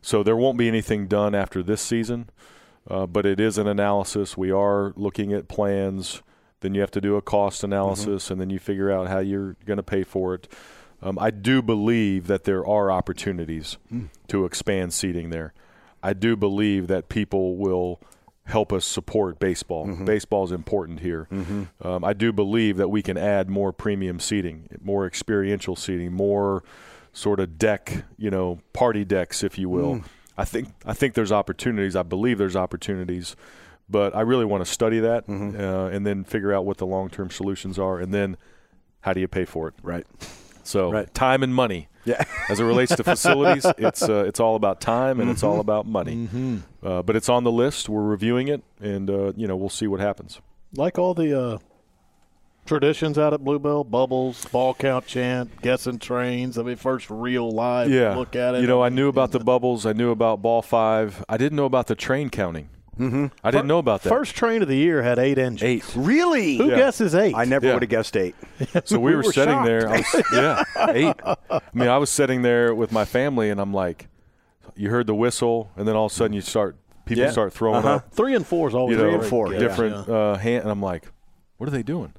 [0.02, 2.30] So there won't be anything done after this season,
[2.90, 4.36] uh, but it is an analysis.
[4.36, 6.22] We are looking at plans.
[6.60, 9.56] Then you have to do a cost analysis, and then you figure out how you're
[9.66, 10.48] going to pay for it.
[11.02, 13.78] Um, I do believe that there are opportunities
[14.30, 15.54] to expand seating there.
[16.04, 18.00] I do believe that people will
[18.46, 19.88] help us support baseball.
[20.04, 21.28] Baseball is important here.
[21.82, 26.62] Um, I do believe that we can add more premium seating, more experiential seating, more
[27.14, 30.02] sort of deck, you know, party decks, if you will.
[30.38, 31.96] I think I think there's opportunities.
[31.96, 33.36] I believe there's opportunities,
[33.88, 37.10] but I really want to study that uh, and then figure out what the long
[37.10, 38.36] term solutions are, and then
[39.02, 39.76] how do you pay for it?
[39.84, 40.06] Right.
[40.64, 41.14] So Right.
[41.14, 41.88] time and money.
[42.06, 42.24] Yeah.
[42.50, 45.86] As it relates to facilities, it's uh, it's all about time and it's all about
[45.86, 46.28] money.
[46.84, 47.88] Uh, but it's on the list.
[47.90, 50.42] We're reviewing it, and uh, you know we'll see what happens.
[50.76, 51.58] like all the uh,
[52.66, 56.58] traditions out at Bluebell, bubbles, ball count chant, guessing trains.
[56.58, 58.62] I mean, first real live Yeah, look at it.
[58.62, 59.86] You know, I knew about the bubbles.
[59.86, 61.24] I knew about ball five.
[61.30, 62.70] I didn't know about the train counting.
[63.00, 63.26] Mm-hmm.
[63.44, 64.10] I didn't know about that.
[64.10, 65.64] First train of the year had eight engines.
[65.64, 65.84] eight.
[65.96, 66.58] Really?
[66.58, 66.78] Who Yeah.
[66.78, 67.34] guesses eight?
[67.36, 67.74] I never Yeah.
[67.74, 68.36] would have guessed eight.
[68.86, 69.90] So we, We were, were sitting there.
[69.90, 71.16] I was, yeah, eight.
[71.50, 74.08] I mean, I was sitting there with my family, and I'm like,
[74.76, 77.32] you heard the whistle, and then all of a sudden you start people Yeah.
[77.32, 77.96] start throwing Uh-huh.
[77.96, 78.12] up.
[78.14, 79.60] Three and four is always you know, a great guess.
[79.60, 81.12] different uh, hand, and I'm like,
[81.58, 82.14] what are they doing?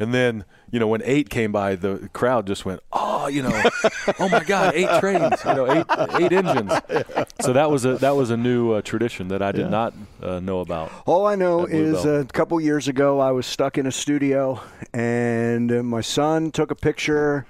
[0.00, 3.62] And then, you know, when eight came by, the crowd just went, "Oh, you know,
[4.18, 5.86] oh my God, eight trains, you know, eight
[6.20, 6.72] eight engines."
[7.42, 9.68] So that was a that was a new uh, tradition that I did Yeah.
[9.68, 10.90] not uh, know about.
[11.06, 12.20] All I know is Bluebell.
[12.22, 14.60] a couple years ago, I was stuck in a studio,
[14.94, 17.46] and uh, my son took a picture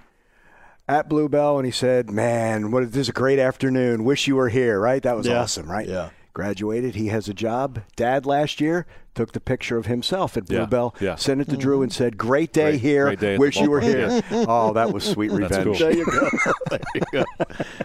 [0.88, 4.02] at Bluebell, and he said, "Man, what this is a great afternoon.
[4.04, 5.02] Wish you were here." Right?
[5.02, 5.40] That was Yeah.
[5.42, 5.70] awesome.
[5.70, 5.86] Right?
[5.88, 6.10] Yeah.
[6.32, 6.94] Graduated.
[6.94, 7.80] He has a job.
[7.96, 11.16] Dad last year took the picture of himself at Yeah, Bluebell, yeah.
[11.16, 13.04] sent it to Drew, and said, "Great day Great- here.
[13.06, 15.64] great day Wish you were ballpark." here." oh, that was sweet revenge.
[15.64, 15.74] cool.
[15.74, 16.28] There you go.
[16.70, 17.24] there you go.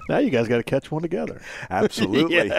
[0.07, 1.41] Now you guys got to catch one together.
[1.71, 2.51] Absolutely.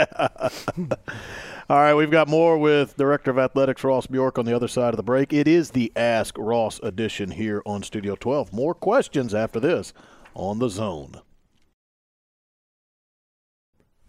[1.68, 4.90] All right, we've got more with Director of Athletics Ross Bjork on the other side
[4.92, 5.32] of the break.
[5.32, 8.52] It is the Ask Ross edition here on Studio 12.
[8.52, 9.92] More questions after this
[10.34, 11.20] on the zone.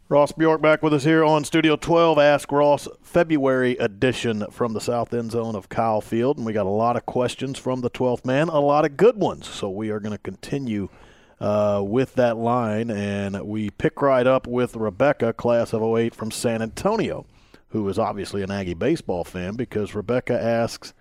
[0.10, 4.80] Ross Bjork back with us here on Studio 12, Ask Ross February edition from the
[4.80, 6.38] south end zone of Kyle Field.
[6.38, 9.18] And we got a lot of questions from the 12th man, a lot of good
[9.18, 9.50] ones.
[9.50, 10.88] So we are going to continue
[11.42, 12.90] uh, with that line.
[12.90, 17.26] And we pick right up with Rebecca, class of 08 from San Antonio,
[17.72, 20.94] who is obviously an Aggie baseball fan because Rebecca asks,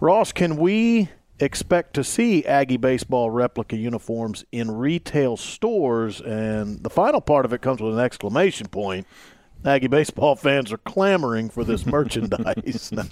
[0.00, 1.08] Ross, can we
[1.42, 6.20] expect to see Aggie baseball replica uniforms in retail stores?
[6.20, 9.06] And the final part of it comes with an exclamation point.
[9.64, 13.04] Aggie baseball fans are clamoring for this merchandise now.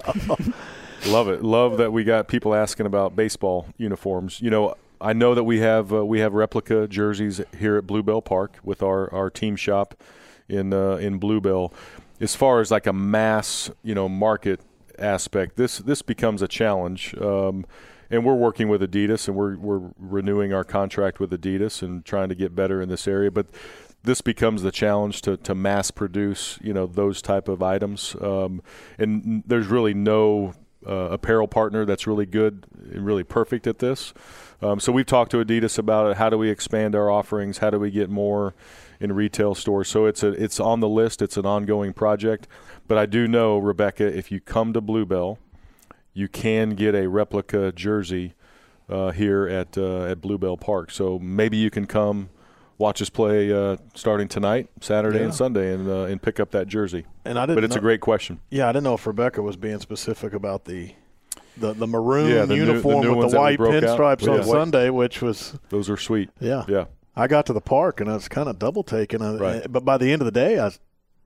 [1.07, 1.43] Love it.
[1.43, 4.41] Love that we got people asking about baseball uniforms.
[4.41, 8.21] You know, I know that we have uh, we have replica jerseys here at Bluebell
[8.21, 9.95] Park with our, our team shop
[10.49, 11.73] in uh, in Bluebell.
[12.21, 14.61] As far as like a mass, you know, market
[14.99, 17.15] aspect, this this becomes a challenge.
[17.19, 17.65] Um,
[18.11, 22.29] and we're working with Adidas, and we're we're renewing our contract with Adidas and trying
[22.29, 23.31] to get better in this area.
[23.31, 23.47] But
[24.03, 28.17] this becomes the challenge to, to mass produce, you know, those type of items.
[28.21, 28.63] Um,
[28.99, 30.55] and there's really no
[30.87, 34.15] uh, apparel partner that's really good and really perfect at this.
[34.63, 36.17] Um, so we've talked to Adidas about it.
[36.17, 37.59] How do we expand our offerings?
[37.59, 38.55] How do we get more
[39.01, 39.89] in retail stores?
[39.89, 41.23] So it's a it's on the list.
[41.23, 42.49] It's an ongoing project.
[42.89, 45.39] But I do know, Rebecca, if you come to Bluebell,
[46.13, 48.35] you can get a replica jersey
[48.89, 50.91] uh, here at uh, at Bluebell Park.
[50.91, 52.31] So maybe you can come
[52.79, 55.25] watch us play uh, starting tonight, Saturday Yeah.
[55.27, 57.05] and Sunday, and uh, and pick up that jersey.
[57.25, 58.41] And I didn't But it's a great question.
[58.51, 60.95] Yeah, I didn't know if Rebecca was being specific about the
[61.57, 64.45] the, the maroon Yeah, the new- the uniform new with the white pinstripes on.
[64.45, 66.31] Sunday, which was Those are sweet.
[66.41, 66.85] yeah, Yeah.
[67.17, 69.71] I got to the park and I was kind of double taken, uh, Right.
[69.71, 70.71] but by the end of the day, I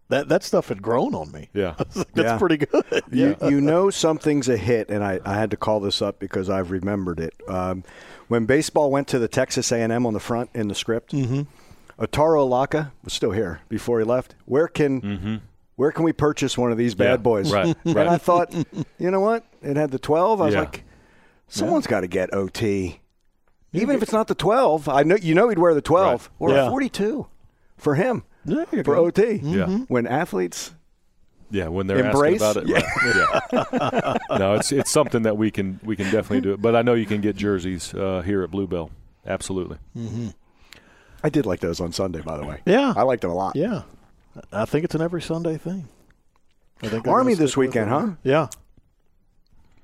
[0.08, 1.48] that that stuff had grown on me.
[1.54, 1.74] Yeah.
[1.78, 2.04] I was Yeah.
[2.14, 2.84] That's pretty good.
[3.10, 6.50] You, you know something's a hit, and I, I had to call this up because
[6.50, 7.34] I've remembered it.
[7.48, 7.84] Um,
[8.28, 11.42] when baseball went to the Texas A&M on the front in the script, mm-hmm.
[12.02, 14.34] Otaro Alaka was still here before he left.
[14.46, 15.40] Where can
[15.76, 17.52] where can we purchase one of these bad Yeah, boys?
[17.52, 17.98] right, And.
[17.98, 18.52] I thought,
[18.98, 19.44] you know what?
[19.62, 20.40] It had the 12.
[20.40, 20.60] I was Yeah.
[20.60, 20.84] like,
[21.48, 23.00] someone's got to get OT.
[23.72, 26.50] Even if it's not the 12, I know you know he'd wear the 12 or
[26.50, 26.66] Yeah.
[26.66, 27.26] a 42
[27.76, 29.06] for him There you for go.
[29.06, 29.36] OT.
[29.42, 29.66] Yeah.
[29.88, 30.72] When athletes
[31.50, 32.42] Yeah, when they're Embrace?
[32.42, 34.18] asking about it, right?
[34.30, 34.38] yeah.
[34.38, 36.60] no, it's it's something that we can we can definitely do it.
[36.62, 38.90] But I know you can get jerseys uh, here at Bluebell.
[39.26, 39.78] Absolutely.
[41.22, 42.60] I did like those on Sunday, by the way.
[42.66, 42.92] Yeah.
[42.96, 43.56] I liked them a lot.
[43.56, 43.82] Yeah,
[44.52, 45.88] I think it's an every Sunday thing.
[46.82, 48.08] I think Army this weekend, huh?
[48.24, 48.48] Yeah,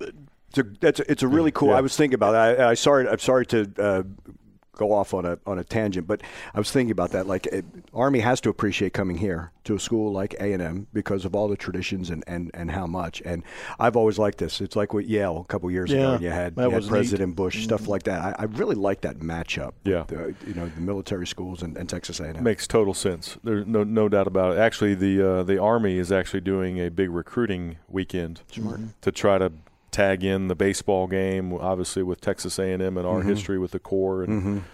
[0.00, 1.68] It's a, that's a, it's a really cool.
[1.70, 1.76] Yeah.
[1.76, 2.60] I was thinking about that.
[2.60, 3.08] I, I sorry.
[3.08, 4.02] I'm sorry to uh,
[4.72, 6.22] go off on a on a tangent, but
[6.54, 7.26] I was thinking about that.
[7.26, 10.86] Like, it, Army has to appreciate coming here to a school like A and M
[10.92, 13.20] because of all the traditions and, and, and how much.
[13.24, 13.42] And
[13.78, 14.60] I've always liked this.
[14.60, 16.00] It's like with Yale a couple years ago.
[16.00, 16.90] Yeah, And you had, you had was neat.
[16.90, 18.20] President Bush stuff like that.
[18.38, 19.72] I, I really like that matchup.
[19.84, 20.04] Yeah.
[20.08, 22.44] with, uh, you know the military schools and, and Texas A and M.
[22.44, 23.36] Makes total sense.
[23.44, 24.58] There's no no doubt about it.
[24.60, 28.40] Actually, the uh, the Army is actually doing a big recruiting weekend
[29.02, 29.52] to try to
[29.90, 31.52] tag in the baseball game.
[31.54, 34.64] Obviously, with Texas A&M and our history with the Corps, and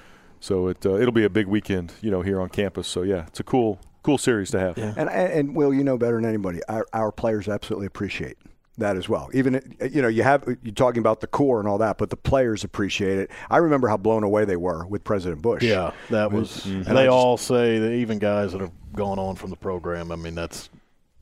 [0.40, 2.86] so it uh, it'll be a big weekend, you know, here on campus.
[2.88, 4.78] So yeah, it's a cool cool series to have.
[4.78, 8.36] And, and and Will, you know better than anybody, our, our players absolutely appreciate
[8.78, 9.30] that as well.
[9.32, 12.10] Even uh, you know you have you're talking about the Corps and all that, but
[12.10, 13.30] the players appreciate it.
[13.50, 15.62] I remember how blown away they were with President Bush.
[15.62, 16.64] yeah, that was.
[16.66, 20.12] And They just- all say that even guys that have gone on from the program.
[20.12, 20.68] I mean, that's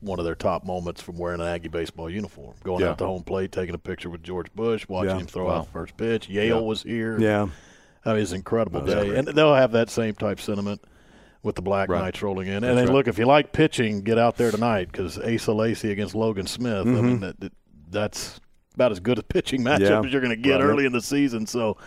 [0.05, 2.91] one of their top moments from wearing an Aggie baseball uniform, going Yeah.
[2.91, 5.19] out to home plate, taking a picture with George Bush, watching Yeah.
[5.21, 5.55] him throw Wow.
[5.59, 6.29] out the first pitch.
[6.29, 7.19] Yale was here.
[7.19, 7.47] yeah.
[8.05, 10.79] I mean, it's an incredible day, and they'll have that same type sentiment
[11.41, 12.01] with the Black Right.
[12.01, 12.61] Knights rolling in.
[12.61, 12.93] That's and then right.
[12.93, 16.85] look, if you like pitching, get out there tonight because Asa Lacy against Logan Smith.
[16.87, 17.53] I mean, that, that-
[17.89, 18.39] that's
[18.75, 20.01] about as good a pitching matchup Yeah.
[20.05, 20.63] as you're going to get Right.
[20.65, 21.47] early in the season.
[21.47, 21.77] So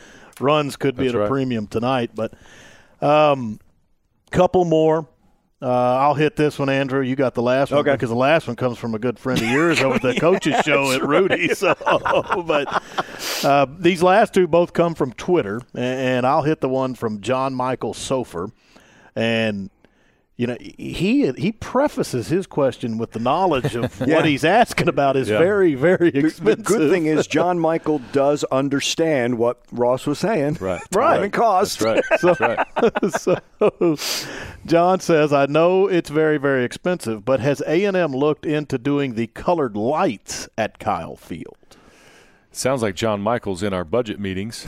[0.40, 2.32] runs could be That's at a premium tonight, but
[3.00, 3.60] um,
[4.32, 5.06] couple more.
[5.60, 5.66] Uh,
[5.98, 7.00] I'll hit this one, Andrew.
[7.00, 7.90] You got the last one Okay.
[7.92, 10.54] because the last one comes from a good friend of yours over at the coaches
[10.64, 11.48] show at Rudy.
[11.54, 11.74] So,
[12.46, 12.82] but
[13.44, 17.54] uh, these last two both come from Twitter, and I'll hit the one from John
[17.54, 18.52] Michael Sofer,
[19.16, 19.68] and
[20.38, 24.14] you know he he prefaces his question with the knowledge of Yeah.
[24.16, 25.38] what he's asking about is Yeah.
[25.38, 26.64] very very The, the expensive.
[26.64, 30.58] good thing is John Michael does understand what Ross was saying.
[30.60, 30.80] Right.
[30.90, 31.22] Time Right.
[31.24, 31.80] and cost.
[31.80, 32.64] That's right.
[33.02, 33.42] That's right.
[33.60, 33.96] so
[34.66, 38.78] John says, "I know it's very, very expensive, but has A and M looked into
[38.78, 41.56] doing the colored lights at Kyle Field?"
[42.52, 44.66] Sounds like John Michaels in our budget meetings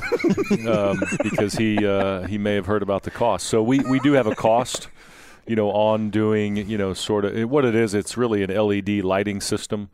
[0.68, 3.46] um, because he uh, he may have heard about the cost.
[3.46, 4.88] So we, we do have a cost,
[5.46, 7.94] you know, on doing you know sort of what it is.
[7.94, 9.90] It's really an LED lighting system,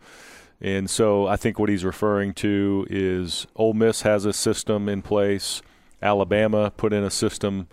[0.60, 5.02] and so I think what he's referring to is Ole Miss has a system in
[5.02, 5.62] place.
[6.02, 7.68] Alabama put in a system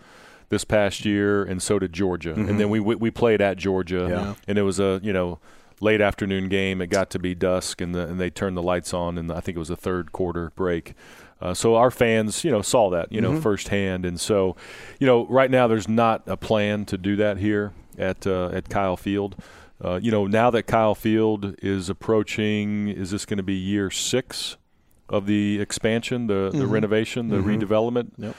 [0.49, 2.33] this past year, and so did Georgia.
[2.33, 2.57] And mm-hmm.
[2.57, 4.36] then we we we played at Georgia, Yeah.
[4.47, 5.39] and it was a you know
[5.84, 6.82] late afternoon game.
[6.82, 9.39] It got to be dusk, and, the, and they turned the lights on, and I
[9.41, 10.93] think it was a third quarter break.
[11.41, 14.55] Uh, so our fans, you know, saw that, you know, firsthand, and so,
[14.99, 18.70] you know, right now there's not a plan to do that here at uh, at
[18.70, 19.36] Kyle Field.
[19.84, 23.91] Uh, you know, now that Kyle Field is approaching, is this going to be year
[23.91, 24.55] six
[25.10, 26.72] of the expansion, the, the Mhm.
[26.72, 27.60] renovation, the Mhm.
[27.60, 28.12] redevelopment.
[28.18, 28.36] Yep.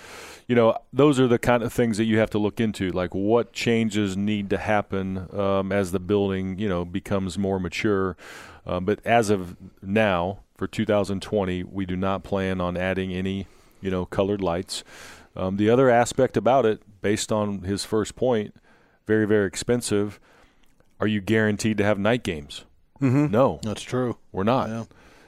[0.46, 2.90] You know, those are the kind of things that you have to look into.
[2.90, 8.16] Like, what changes need to happen um, as the building, you know, becomes more mature.
[8.66, 13.46] Um, but as of now, for 2020, we do not plan on adding any,
[13.80, 14.84] you know, colored lights.
[15.34, 18.54] Um, the other aspect about it, based on his first point,
[19.06, 20.20] very, very expensive.
[21.00, 22.64] Are you guaranteed to have night games?
[23.00, 23.30] Mhm.
[23.30, 24.16] No, That's true.
[24.30, 24.68] we're not.
[24.68, 24.84] Yeah.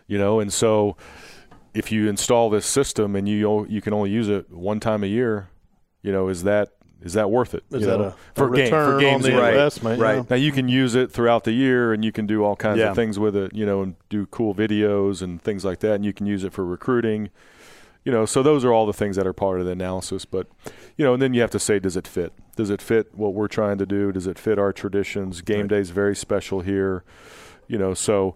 [0.06, 0.96] You know, and so
[1.76, 5.06] if you install this system and you you can only use it one time a
[5.06, 5.48] year,
[6.02, 6.70] you know, is that
[7.02, 7.62] is that worth it?
[7.70, 8.04] Is that know?
[8.06, 9.50] a, for a game return for games on the anyway.
[9.50, 10.00] investment?
[10.00, 10.30] Right.
[10.30, 12.90] Now you can use it throughout the year, and you can do all kinds Yeah.
[12.90, 15.92] of things with it, you know, and do cool videos and things like that.
[15.96, 17.28] And you can use it for recruiting,
[18.04, 18.24] you know.
[18.24, 20.24] So those are all the things that are part of the analysis.
[20.24, 20.46] But
[20.96, 22.32] you know, and then you have to say, does it fit?
[22.56, 24.10] Does it fit what we're trying to do?
[24.10, 25.42] Does it fit our traditions?
[25.42, 27.04] Game day is very special here,
[27.68, 27.92] you know.
[27.92, 28.34] So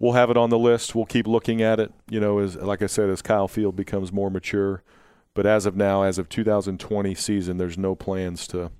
[0.00, 0.94] we'll have it on the list.
[0.96, 2.38] We'll keep looking at it, you know.
[2.40, 4.82] As like I said, as Kyle Field becomes more mature.
[5.32, 8.72] But as of now, as of 2020 season, there's no plans to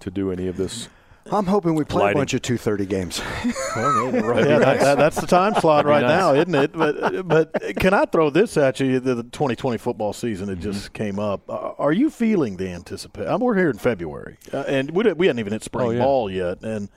[0.00, 0.88] to do any of this.
[1.30, 2.16] I'm hoping we play Lighting.
[2.16, 3.20] a bunch of 2:30 games.
[3.76, 4.46] Right.
[4.48, 6.18] Yeah, that, that- that's the time slot right nice.
[6.18, 6.72] now, isn't it?
[6.72, 8.98] But but can I throw this at you?
[8.98, 10.62] The, the 2020 football season it Mm-hmm.
[10.62, 11.48] just came up.
[11.50, 13.38] Uh, are you feeling the anticipation?
[13.40, 15.98] we're here in February, uh, and we, didn't- we hadn't even hit spring Oh, yeah.
[16.02, 16.62] ball yet.
[16.62, 16.88] And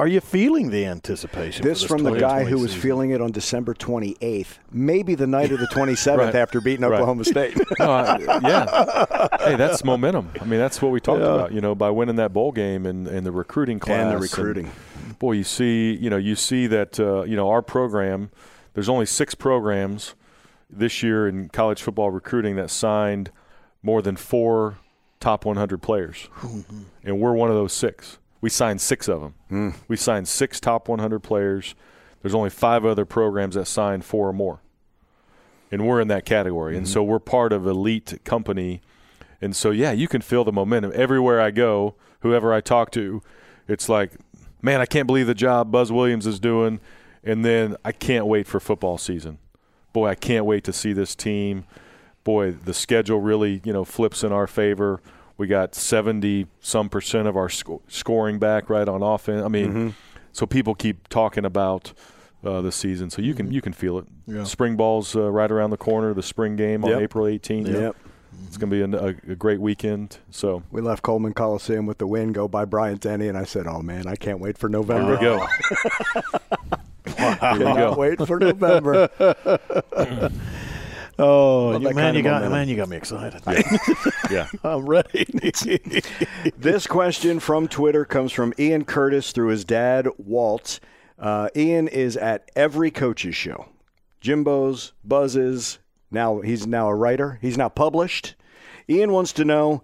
[0.00, 1.62] are you feeling the anticipation?
[1.64, 5.26] This for from the guy 2020 who was feeling it on December 28th, maybe the
[5.26, 6.34] night of the 27th Right.
[6.34, 6.94] after beating Right.
[6.94, 7.56] Oklahoma State.
[7.78, 9.28] No, I, yeah.
[9.38, 10.30] Hey, that's momentum.
[10.40, 11.26] I mean, that's what we talked Yeah.
[11.34, 11.52] about.
[11.52, 14.70] You know, by winning that bowl game and, and the recruiting class and the recruiting.
[15.18, 18.30] boy, you see, you know, you see that uh, you know our program.
[18.74, 20.14] There's only six programs
[20.70, 23.30] this year in college football recruiting that signed
[23.82, 24.78] more than four
[25.18, 26.28] top 100 players,
[27.04, 28.18] and we're one of those six.
[28.40, 29.34] We signed six of them.
[29.48, 29.70] Hmm.
[29.88, 31.74] We signed six top 100 players.
[32.22, 34.60] There's only five other programs that signed four or more,
[35.70, 36.76] and we're in that category.
[36.76, 36.92] And mm-hmm.
[36.92, 38.80] so we're part of elite company.
[39.40, 41.94] And so, yeah, you can feel the momentum everywhere I go.
[42.20, 43.22] Whoever I talk to,
[43.66, 44.12] it's like,
[44.60, 46.80] man, I can't believe the job Buzz Williams is doing.
[47.24, 49.38] And then I can't wait for football season.
[49.92, 51.64] Boy, I can't wait to see this team.
[52.24, 55.00] Boy, the schedule really, you know, flips in our favor.
[55.40, 59.42] We got 70 some percent of our sco- scoring back right on offense.
[59.42, 59.94] I mean,
[60.32, 61.94] so people keep talking about
[62.44, 63.08] uh, the season.
[63.08, 64.04] So you can you can feel it.
[64.26, 64.44] Yeah.
[64.44, 66.12] Spring ball's uh, right around the corner.
[66.12, 67.00] The spring game on Yep.
[67.00, 67.72] April 18th.
[67.72, 67.96] Yep.
[68.46, 70.18] It's going to be a, a, a great weekend.
[70.30, 73.66] So We left Coleman Coliseum with the win go by Bryant Denny, and I said,
[73.66, 75.12] "Oh man, I can't wait for here November.
[75.12, 75.46] we go.
[77.06, 77.94] I Here we cannot go.
[77.96, 79.08] wait for November."
[81.20, 82.52] Oh, you- man, you got momentum.
[82.52, 83.42] man, you got me excited.
[84.30, 84.46] Yeah.
[84.64, 85.26] I'm ready.
[86.56, 90.80] this question from Twitter comes from Ian Curtis through his dad, Walt.
[91.18, 93.66] Uh, Ian is at every coach's show.
[94.20, 95.78] Jimbo's, Buzz's.
[96.10, 97.38] Now he's now a writer.
[97.42, 98.34] He's now published.
[98.88, 99.82] Ian wants to know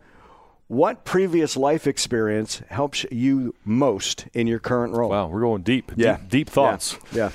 [0.69, 5.11] what previous life experience helps you most in your current role.
[5.11, 5.93] Wow, we're going deep.
[5.97, 6.17] Yeah.
[6.17, 7.31] Deep, deep thoughts Yeah,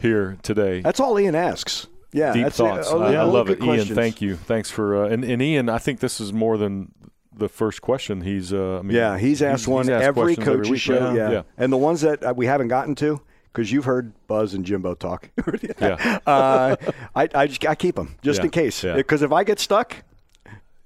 [0.00, 0.80] here today.
[0.82, 1.86] that's all Ian asks.
[2.14, 2.90] Yeah, deep that's thoughts.
[2.90, 3.86] I, yeah, I love good it, Ian.
[3.94, 4.36] Thank you.
[4.36, 5.68] Thanks for uh, and, and Ian.
[5.68, 6.92] I think this is more than
[7.36, 8.20] the first question.
[8.20, 11.04] He's uh, I mean, Yeah, he's asked one asked every questions coach's week, show.
[11.04, 11.16] right?
[11.16, 11.30] Yeah.
[11.30, 13.20] yeah, and the ones that uh, we haven't gotten to
[13.52, 15.30] because you've heard Buzz and Jimbo talk.
[15.80, 16.20] yeah.
[16.26, 16.76] uh,
[17.16, 18.94] I, I just I keep them just Yeah, in case yeah.
[18.94, 19.96] because if I get stuck,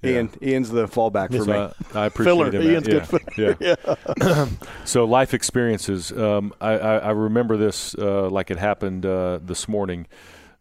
[0.05, 1.53] Ian Ian's the fallback for So me.
[1.95, 2.51] I, I appreciate Filler.
[2.53, 2.62] him.
[2.62, 3.07] Ian's yeah,
[3.37, 4.47] good Yeah.
[4.85, 6.12] so life experiences.
[6.12, 10.07] Um, I, I, I remember this uh, like it happened uh, this morning.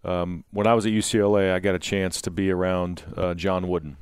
[0.08, 3.68] Um, when I was at UCLA, I got a chance to be around uh, John
[3.68, 3.98] Wooden.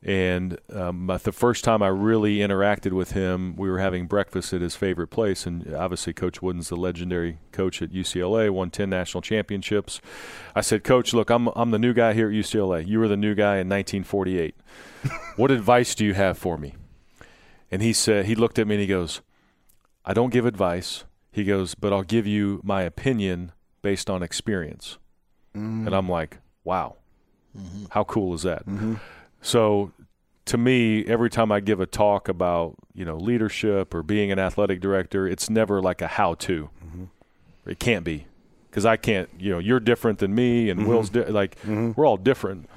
[0.00, 4.60] And um, the first time I really interacted with him, we were having breakfast at
[4.60, 5.44] his favorite place.
[5.44, 10.00] And obviously, Coach Wooden's the legendary coach at UCLA, won 10 national championships.
[10.54, 12.86] I said, Coach, look, I'm, I'm the new guy here at UCLA.
[12.86, 14.54] You were the new guy in 1948.
[15.36, 16.76] what advice do you have for me?
[17.68, 19.20] And he said, he looked at me and he goes,
[20.04, 21.04] I don't give advice.
[21.32, 23.50] He goes, but I'll give you my opinion
[23.82, 24.96] based on experience.
[25.86, 26.96] And I'm like, wow,
[27.90, 28.62] how cool is that?
[29.42, 29.92] So
[30.46, 34.38] to me, every time I give a talk about, you know, leadership or being an
[34.38, 36.70] athletic director, it's never like a how to.
[37.66, 38.26] It can't be.
[38.70, 42.16] Because I can't, you know, you're different than me and Will's di- like, we're all
[42.16, 42.68] different.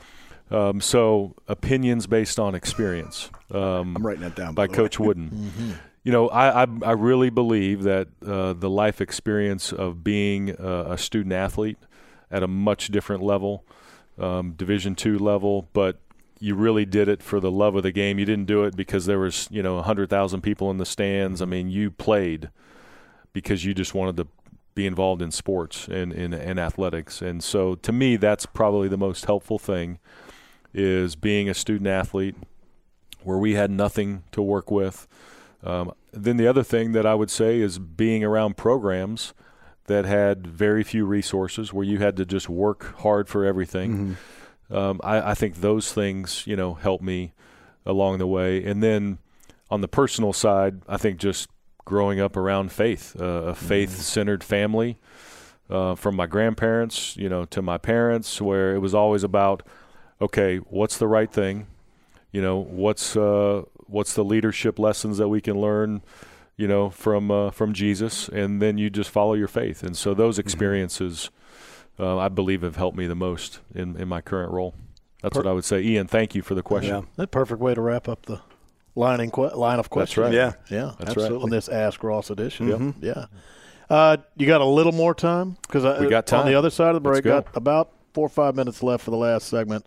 [0.49, 3.29] Um, so opinions based on experience.
[3.53, 4.75] Um, I'm writing that down by by way.
[4.77, 5.75] Coach Wooden.
[6.03, 10.85] You know, I, I I really believe that uh, the life experience of being uh,
[10.89, 11.77] a student athlete
[12.31, 13.65] at a much different level,
[14.17, 15.99] um, Division two level, but
[16.39, 18.17] you really did it for the love of the game.
[18.17, 21.41] You didn't do it because there was you know hundred thousand people in the stands.
[21.41, 22.49] I mean, you played
[23.33, 24.27] because you just wanted to
[24.73, 27.21] be involved in sports and in, athletics.
[27.21, 29.99] And so to me, that's probably the most helpful thing
[30.73, 32.35] is being a student athlete
[33.23, 35.07] where we had nothing to work with.
[35.63, 39.33] Um, then the other thing that I would say is being around programs
[39.85, 44.17] that had very few resources, where you had to just work hard for everything.
[44.71, 44.75] Mm-hmm.
[44.75, 47.33] Um, I, I, think those things, you know, help me
[47.85, 48.63] along the way.
[48.63, 49.17] And then
[49.69, 51.49] on the personal side, I think just
[51.83, 53.67] growing up around faith, uh, a mm-hmm.
[53.67, 54.97] faith-centered family,
[55.69, 59.63] uh, from my grandparents, you know, to my parents, where it was always about,
[60.21, 61.67] okay, what's the right thing,
[62.31, 66.01] you know, what's uh, what's the leadership lessons that we can learn,
[66.61, 69.81] you know, from uh, from Jesus, and then you just follow your faith.
[69.81, 70.41] And so those mm-hmm.
[70.41, 71.31] experiences,
[71.97, 72.19] mm-hmm.
[72.19, 74.75] I believe, have helped me the most in in my current role.
[75.23, 75.81] That's per- what I would say.
[75.81, 76.95] Ian, thank you for the question.
[76.95, 78.41] Yeah, that perfect way to wrap up the
[78.93, 80.31] line, que- line of questions.
[80.31, 80.67] That's right.
[80.69, 81.37] Yeah, yeah, that's absolutely.
[81.37, 81.43] right.
[81.45, 82.67] On this Ask Ross edition.
[82.67, 83.05] Mm-hmm.
[83.05, 83.25] Yeah.
[83.89, 86.41] Uh, you got a little more time because we got time.
[86.41, 87.23] on the other side of the break.
[87.23, 89.83] Got about four or five minutes left for the last segment.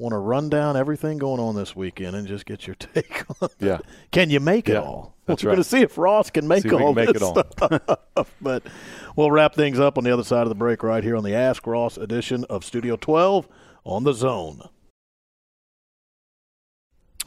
[0.00, 3.50] Want to run down everything going on this weekend and just get your take on
[3.58, 3.80] Yeah.
[4.10, 5.14] Can you make it all?
[5.26, 5.56] That's We're right.
[5.56, 7.34] going to see if Ross can make see all can make this it all.
[8.14, 8.34] stuff.
[8.40, 8.62] but
[9.14, 11.34] we'll wrap things up on the other side of the break right here on the
[11.34, 13.46] Ask Ross edition of Studio 12
[13.84, 14.62] on the Zone.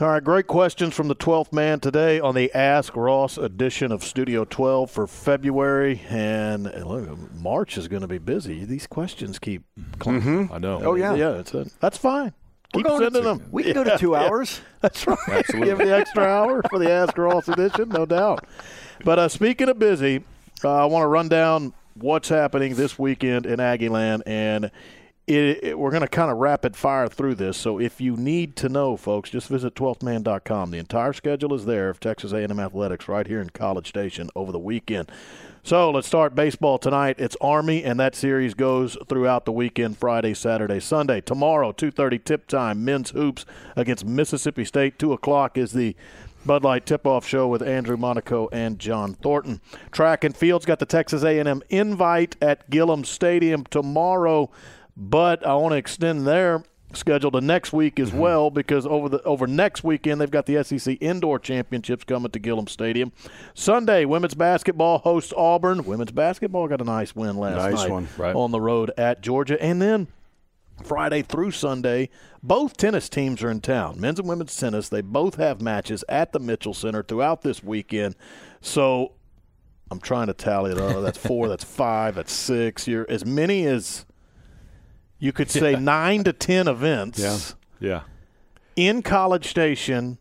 [0.01, 4.03] All right, great questions from the 12th man today on the Ask Ross edition of
[4.03, 6.01] Studio 12 for February.
[6.09, 8.65] And look, March is going to be busy.
[8.65, 9.61] These questions keep
[9.99, 10.21] coming.
[10.21, 10.53] Mm-hmm.
[10.53, 10.81] I know.
[10.83, 11.13] Oh, yeah.
[11.13, 12.33] Yeah, it's a, that's fine.
[12.73, 13.43] Keep sending them.
[13.51, 14.61] We can go to two hours.
[14.81, 15.17] That's right.
[15.27, 15.67] Absolutely.
[15.69, 18.45] Give the extra hour for the Ask Ross edition, no doubt.
[19.03, 20.23] But uh, speaking of busy,
[20.63, 24.23] uh, I want to run down what's happening this weekend in Aggieland.
[24.25, 24.71] And
[25.25, 27.55] it, it, we're going to kind of rapid fire through this.
[27.55, 30.71] So if you need to know, folks, just visit 12thman.com.
[30.71, 34.51] The entire schedule is there of Texas A&M Athletics right here in College Station over
[34.51, 35.09] the weekend.
[35.65, 37.15] So let's start baseball tonight.
[37.19, 41.21] It's Army, and that series goes throughout the weekend, Friday, Saturday, Sunday.
[41.21, 43.45] Tomorrow, 2.30 tip time, men's hoops
[43.77, 44.99] against Mississippi State.
[44.99, 45.95] 2 o'clock is the
[46.45, 49.61] Bud Light tip-off show with Andrew Monaco and John Thornton.
[49.93, 54.51] Track and field's got the Texas A&M invite at Gilliam Stadium tomorrow–
[54.95, 56.63] but I want to extend their
[56.95, 58.19] schedule to next week as mm-hmm.
[58.19, 62.39] well because over the over next weekend they've got the SEC Indoor Championships coming to
[62.39, 63.11] Gilliam Stadium.
[63.53, 65.85] Sunday, women's basketball hosts Auburn.
[65.85, 68.07] Women's basketball got a nice win last nice night one.
[68.17, 68.35] Right.
[68.35, 70.07] on the road at Georgia, and then.
[70.83, 72.09] Friday through Sunday,
[72.41, 74.01] both tennis teams are in town.
[74.01, 78.15] Men's and women's tennis, they both have matches at the Mitchell Center throughout this weekend.
[78.59, 79.13] So
[79.91, 81.03] I'm trying to tally it up.
[81.03, 82.87] That's four, that's five, that's six.
[82.87, 84.05] You're as many as
[85.19, 85.79] you could say yeah.
[85.79, 87.19] nine to ten events.
[87.19, 87.37] Yeah.
[87.79, 88.01] Yeah.
[88.75, 90.17] In College Station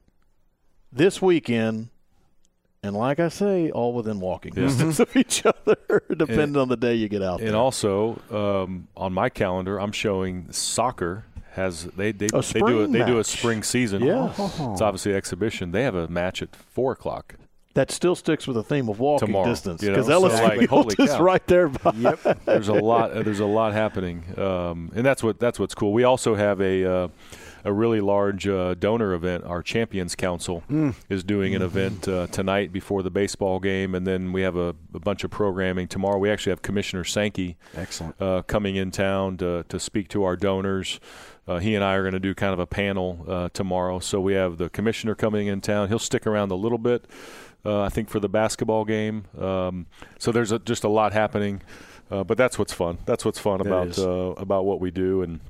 [0.92, 1.88] this weekend,
[2.82, 4.64] and like I say, all within walking yeah.
[4.64, 5.76] distance of each other,
[6.10, 7.40] depending and, on the day you get out.
[7.40, 7.56] And there.
[7.56, 12.98] also um, on my calendar, I'm showing soccer has they they, they do a, they
[13.00, 13.06] match.
[13.06, 14.02] do a spring season.
[14.02, 14.70] Yeah, oh.
[14.72, 15.72] it's obviously exhibition.
[15.72, 17.36] They have a match at four o'clock
[17.74, 20.28] that still sticks with the theme of walking Tomorrow, distance because you know?
[20.28, 21.68] LSU so like, is right there.
[21.68, 21.92] By.
[21.92, 22.44] Yep.
[22.44, 23.14] there's a lot.
[23.14, 25.92] There's a lot happening, um, and that's what that's what's cool.
[25.92, 27.08] We also have a uh,
[27.64, 29.44] a really large uh, donor event.
[29.44, 30.94] Our Champions Council mm.
[31.08, 34.74] is doing an event uh, tonight before the baseball game, and then we have a,
[34.94, 36.18] a, bunch of programming tomorrow.
[36.18, 40.36] We actually have Commissioner Sankey, excellent, uh, coming in town to to speak to our
[40.36, 41.00] donors.
[41.46, 43.98] Uh, he and I are going to do kind of a panel uh, tomorrow.
[43.98, 45.88] So we have the commissioner coming in town.
[45.88, 49.24] He'll stick around a little bit uh, I think, for the basketball game.
[49.38, 49.86] Um,
[50.18, 51.62] so there's a, just a lot happening,
[52.10, 52.98] uh, but that's what's fun.
[53.06, 55.22] That's what's fun about uh, about what we do.
[55.22, 55.40] And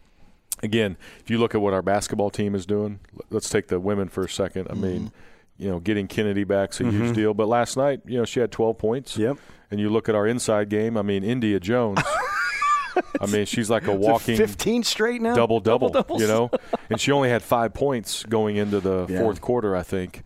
[0.62, 3.00] again, if you look at what our basketball team is doing,
[3.30, 4.68] let's take the women for a second.
[4.68, 4.82] I mm-hmm.
[4.82, 5.12] mean,
[5.58, 7.04] you know, getting Chennedy back's a mm-hmm.
[7.04, 7.34] huge deal.
[7.34, 9.16] But last night, you know, she had 12 points.
[9.16, 9.38] Yep.
[9.70, 10.98] And you look at our inside game.
[10.98, 11.98] I mean, N'dea Jones.
[13.20, 15.90] I mean, she's like a walking 15 straight now, double double.
[16.20, 16.50] You know,
[16.90, 19.18] and she only had five points going into the yeah.
[19.20, 20.22] fourth quarter, I think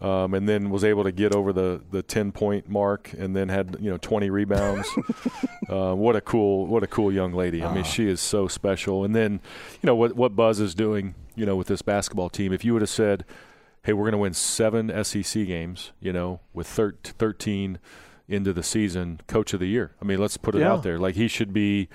[0.00, 3.48] um, and then was able to get over the, the 10 point mark and then
[3.48, 4.88] had you know 20 rebounds.
[5.68, 7.64] Uh, what a cool what a cool young lady.
[7.64, 7.86] I mean uh.
[7.86, 9.04] she is so special.
[9.04, 9.40] And then
[9.82, 12.72] you know what what Buzz is doing you know with this basketball team if you
[12.72, 13.24] would have said
[13.82, 17.80] hey we're going to win seven SEC games you know with thir- 13
[18.28, 19.90] into the season coach of the year.
[20.00, 20.70] I mean let's put it yeah.
[20.70, 21.00] out there.
[21.00, 21.88] Like he should be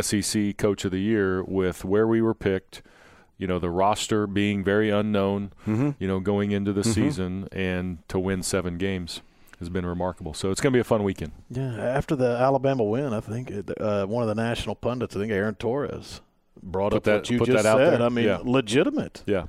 [0.00, 2.82] SEC coach of the year with where we were picked–
[3.38, 5.90] you know the roster being very unknown, mm-hmm.
[5.98, 6.92] you know going into the mm-hmm.
[6.92, 9.20] season and to win seven games
[9.58, 10.34] has been remarkable.
[10.34, 11.32] So it's going to be a fun weekend.
[11.50, 15.32] Yeah, after the Alabama win, I think uh, one of the national pundits, I think
[15.32, 16.20] Aaron Torres,
[16.62, 18.00] brought put up that, what you put just that out said.
[18.00, 18.06] There.
[18.06, 18.38] I mean, yeah.
[18.42, 19.22] legitimate.
[19.26, 19.46] Yeah.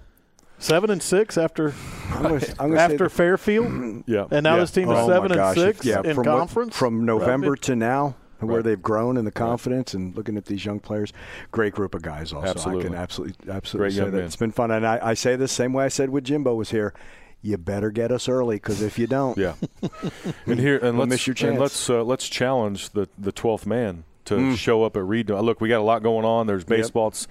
[0.60, 1.74] Seven and six after
[2.10, 4.26] I'm gonna, I'm gonna after Fairfield, Yeah.
[4.32, 4.62] and now Yeah.
[4.62, 7.64] this team is Oh, seven and six yeah, in from what- conference from November Rapid.
[7.64, 8.64] to now, where Right.
[8.66, 11.12] they've grown in the confidence and looking at these young players.
[11.52, 12.34] Great group of guys.
[12.34, 12.86] Also, Absolutely.
[12.86, 14.26] I can absolutely absolutely Great say that men.
[14.26, 14.72] it's been fun.
[14.72, 16.94] And I, I say this same way I said when Jimbo was here.
[17.44, 19.54] You better get us early because if you don't, Yeah.
[20.48, 21.60] and here and let's miss your and chance.
[21.60, 24.58] let's uh, let's challenge the the twelfth man to Mm.
[24.58, 25.30] show up at Reed.
[25.30, 26.48] Look, we got a lot going on.
[26.48, 27.08] There's baseball.
[27.10, 27.28] It's-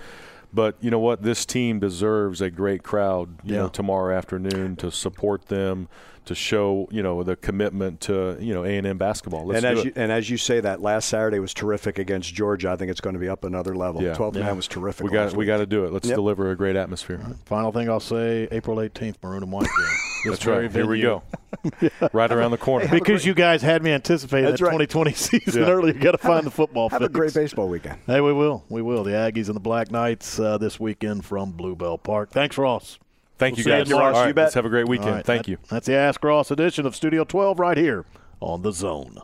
[0.54, 1.22] But you know what?
[1.22, 3.28] This team deserves a great crowd.
[3.44, 3.60] You Yeah.
[3.62, 5.88] know, tomorrow afternoon to support them,
[6.26, 9.46] to show you know the commitment to you know A and M basketball.
[9.46, 9.96] Let's and do as it.
[9.96, 12.70] you and as you say that last Saturday was terrific against Georgia.
[12.70, 14.02] I think it's going to be up another level.
[14.02, 14.14] Yeah.
[14.14, 14.44] Twelve Yeah.
[14.44, 15.04] man was terrific.
[15.04, 15.92] we got last we got to do it.
[15.92, 16.16] Let's Yep.
[16.16, 17.20] deliver a great atmosphere.
[17.46, 19.62] Final thing I'll say: April eighteenth, maroon and white.
[19.64, 19.86] game.
[20.24, 20.72] This That's very right.
[20.74, 21.22] Here we go.
[22.12, 22.88] right around the corner.
[22.90, 24.88] Because you guys had me anticipating That's that right.
[24.88, 25.68] 2020 season Yeah.
[25.68, 25.94] earlier.
[25.94, 26.88] You got to find the football.
[26.88, 27.98] Have a great baseball weekend.
[28.08, 28.64] Hey, we will.
[28.68, 29.04] We will.
[29.04, 32.30] The Aggies and the Black Knights uh, this weekend from Bluebell Park.
[32.30, 32.98] Thanks, Ross.
[33.38, 33.92] Thank We'll you see you guys.
[33.92, 35.10] All right, You let's have a great weekend.
[35.10, 35.58] right, Thank that- you.
[35.68, 38.04] That's the Ask Ross edition of Studio 12 right here
[38.40, 39.18] on the Zone.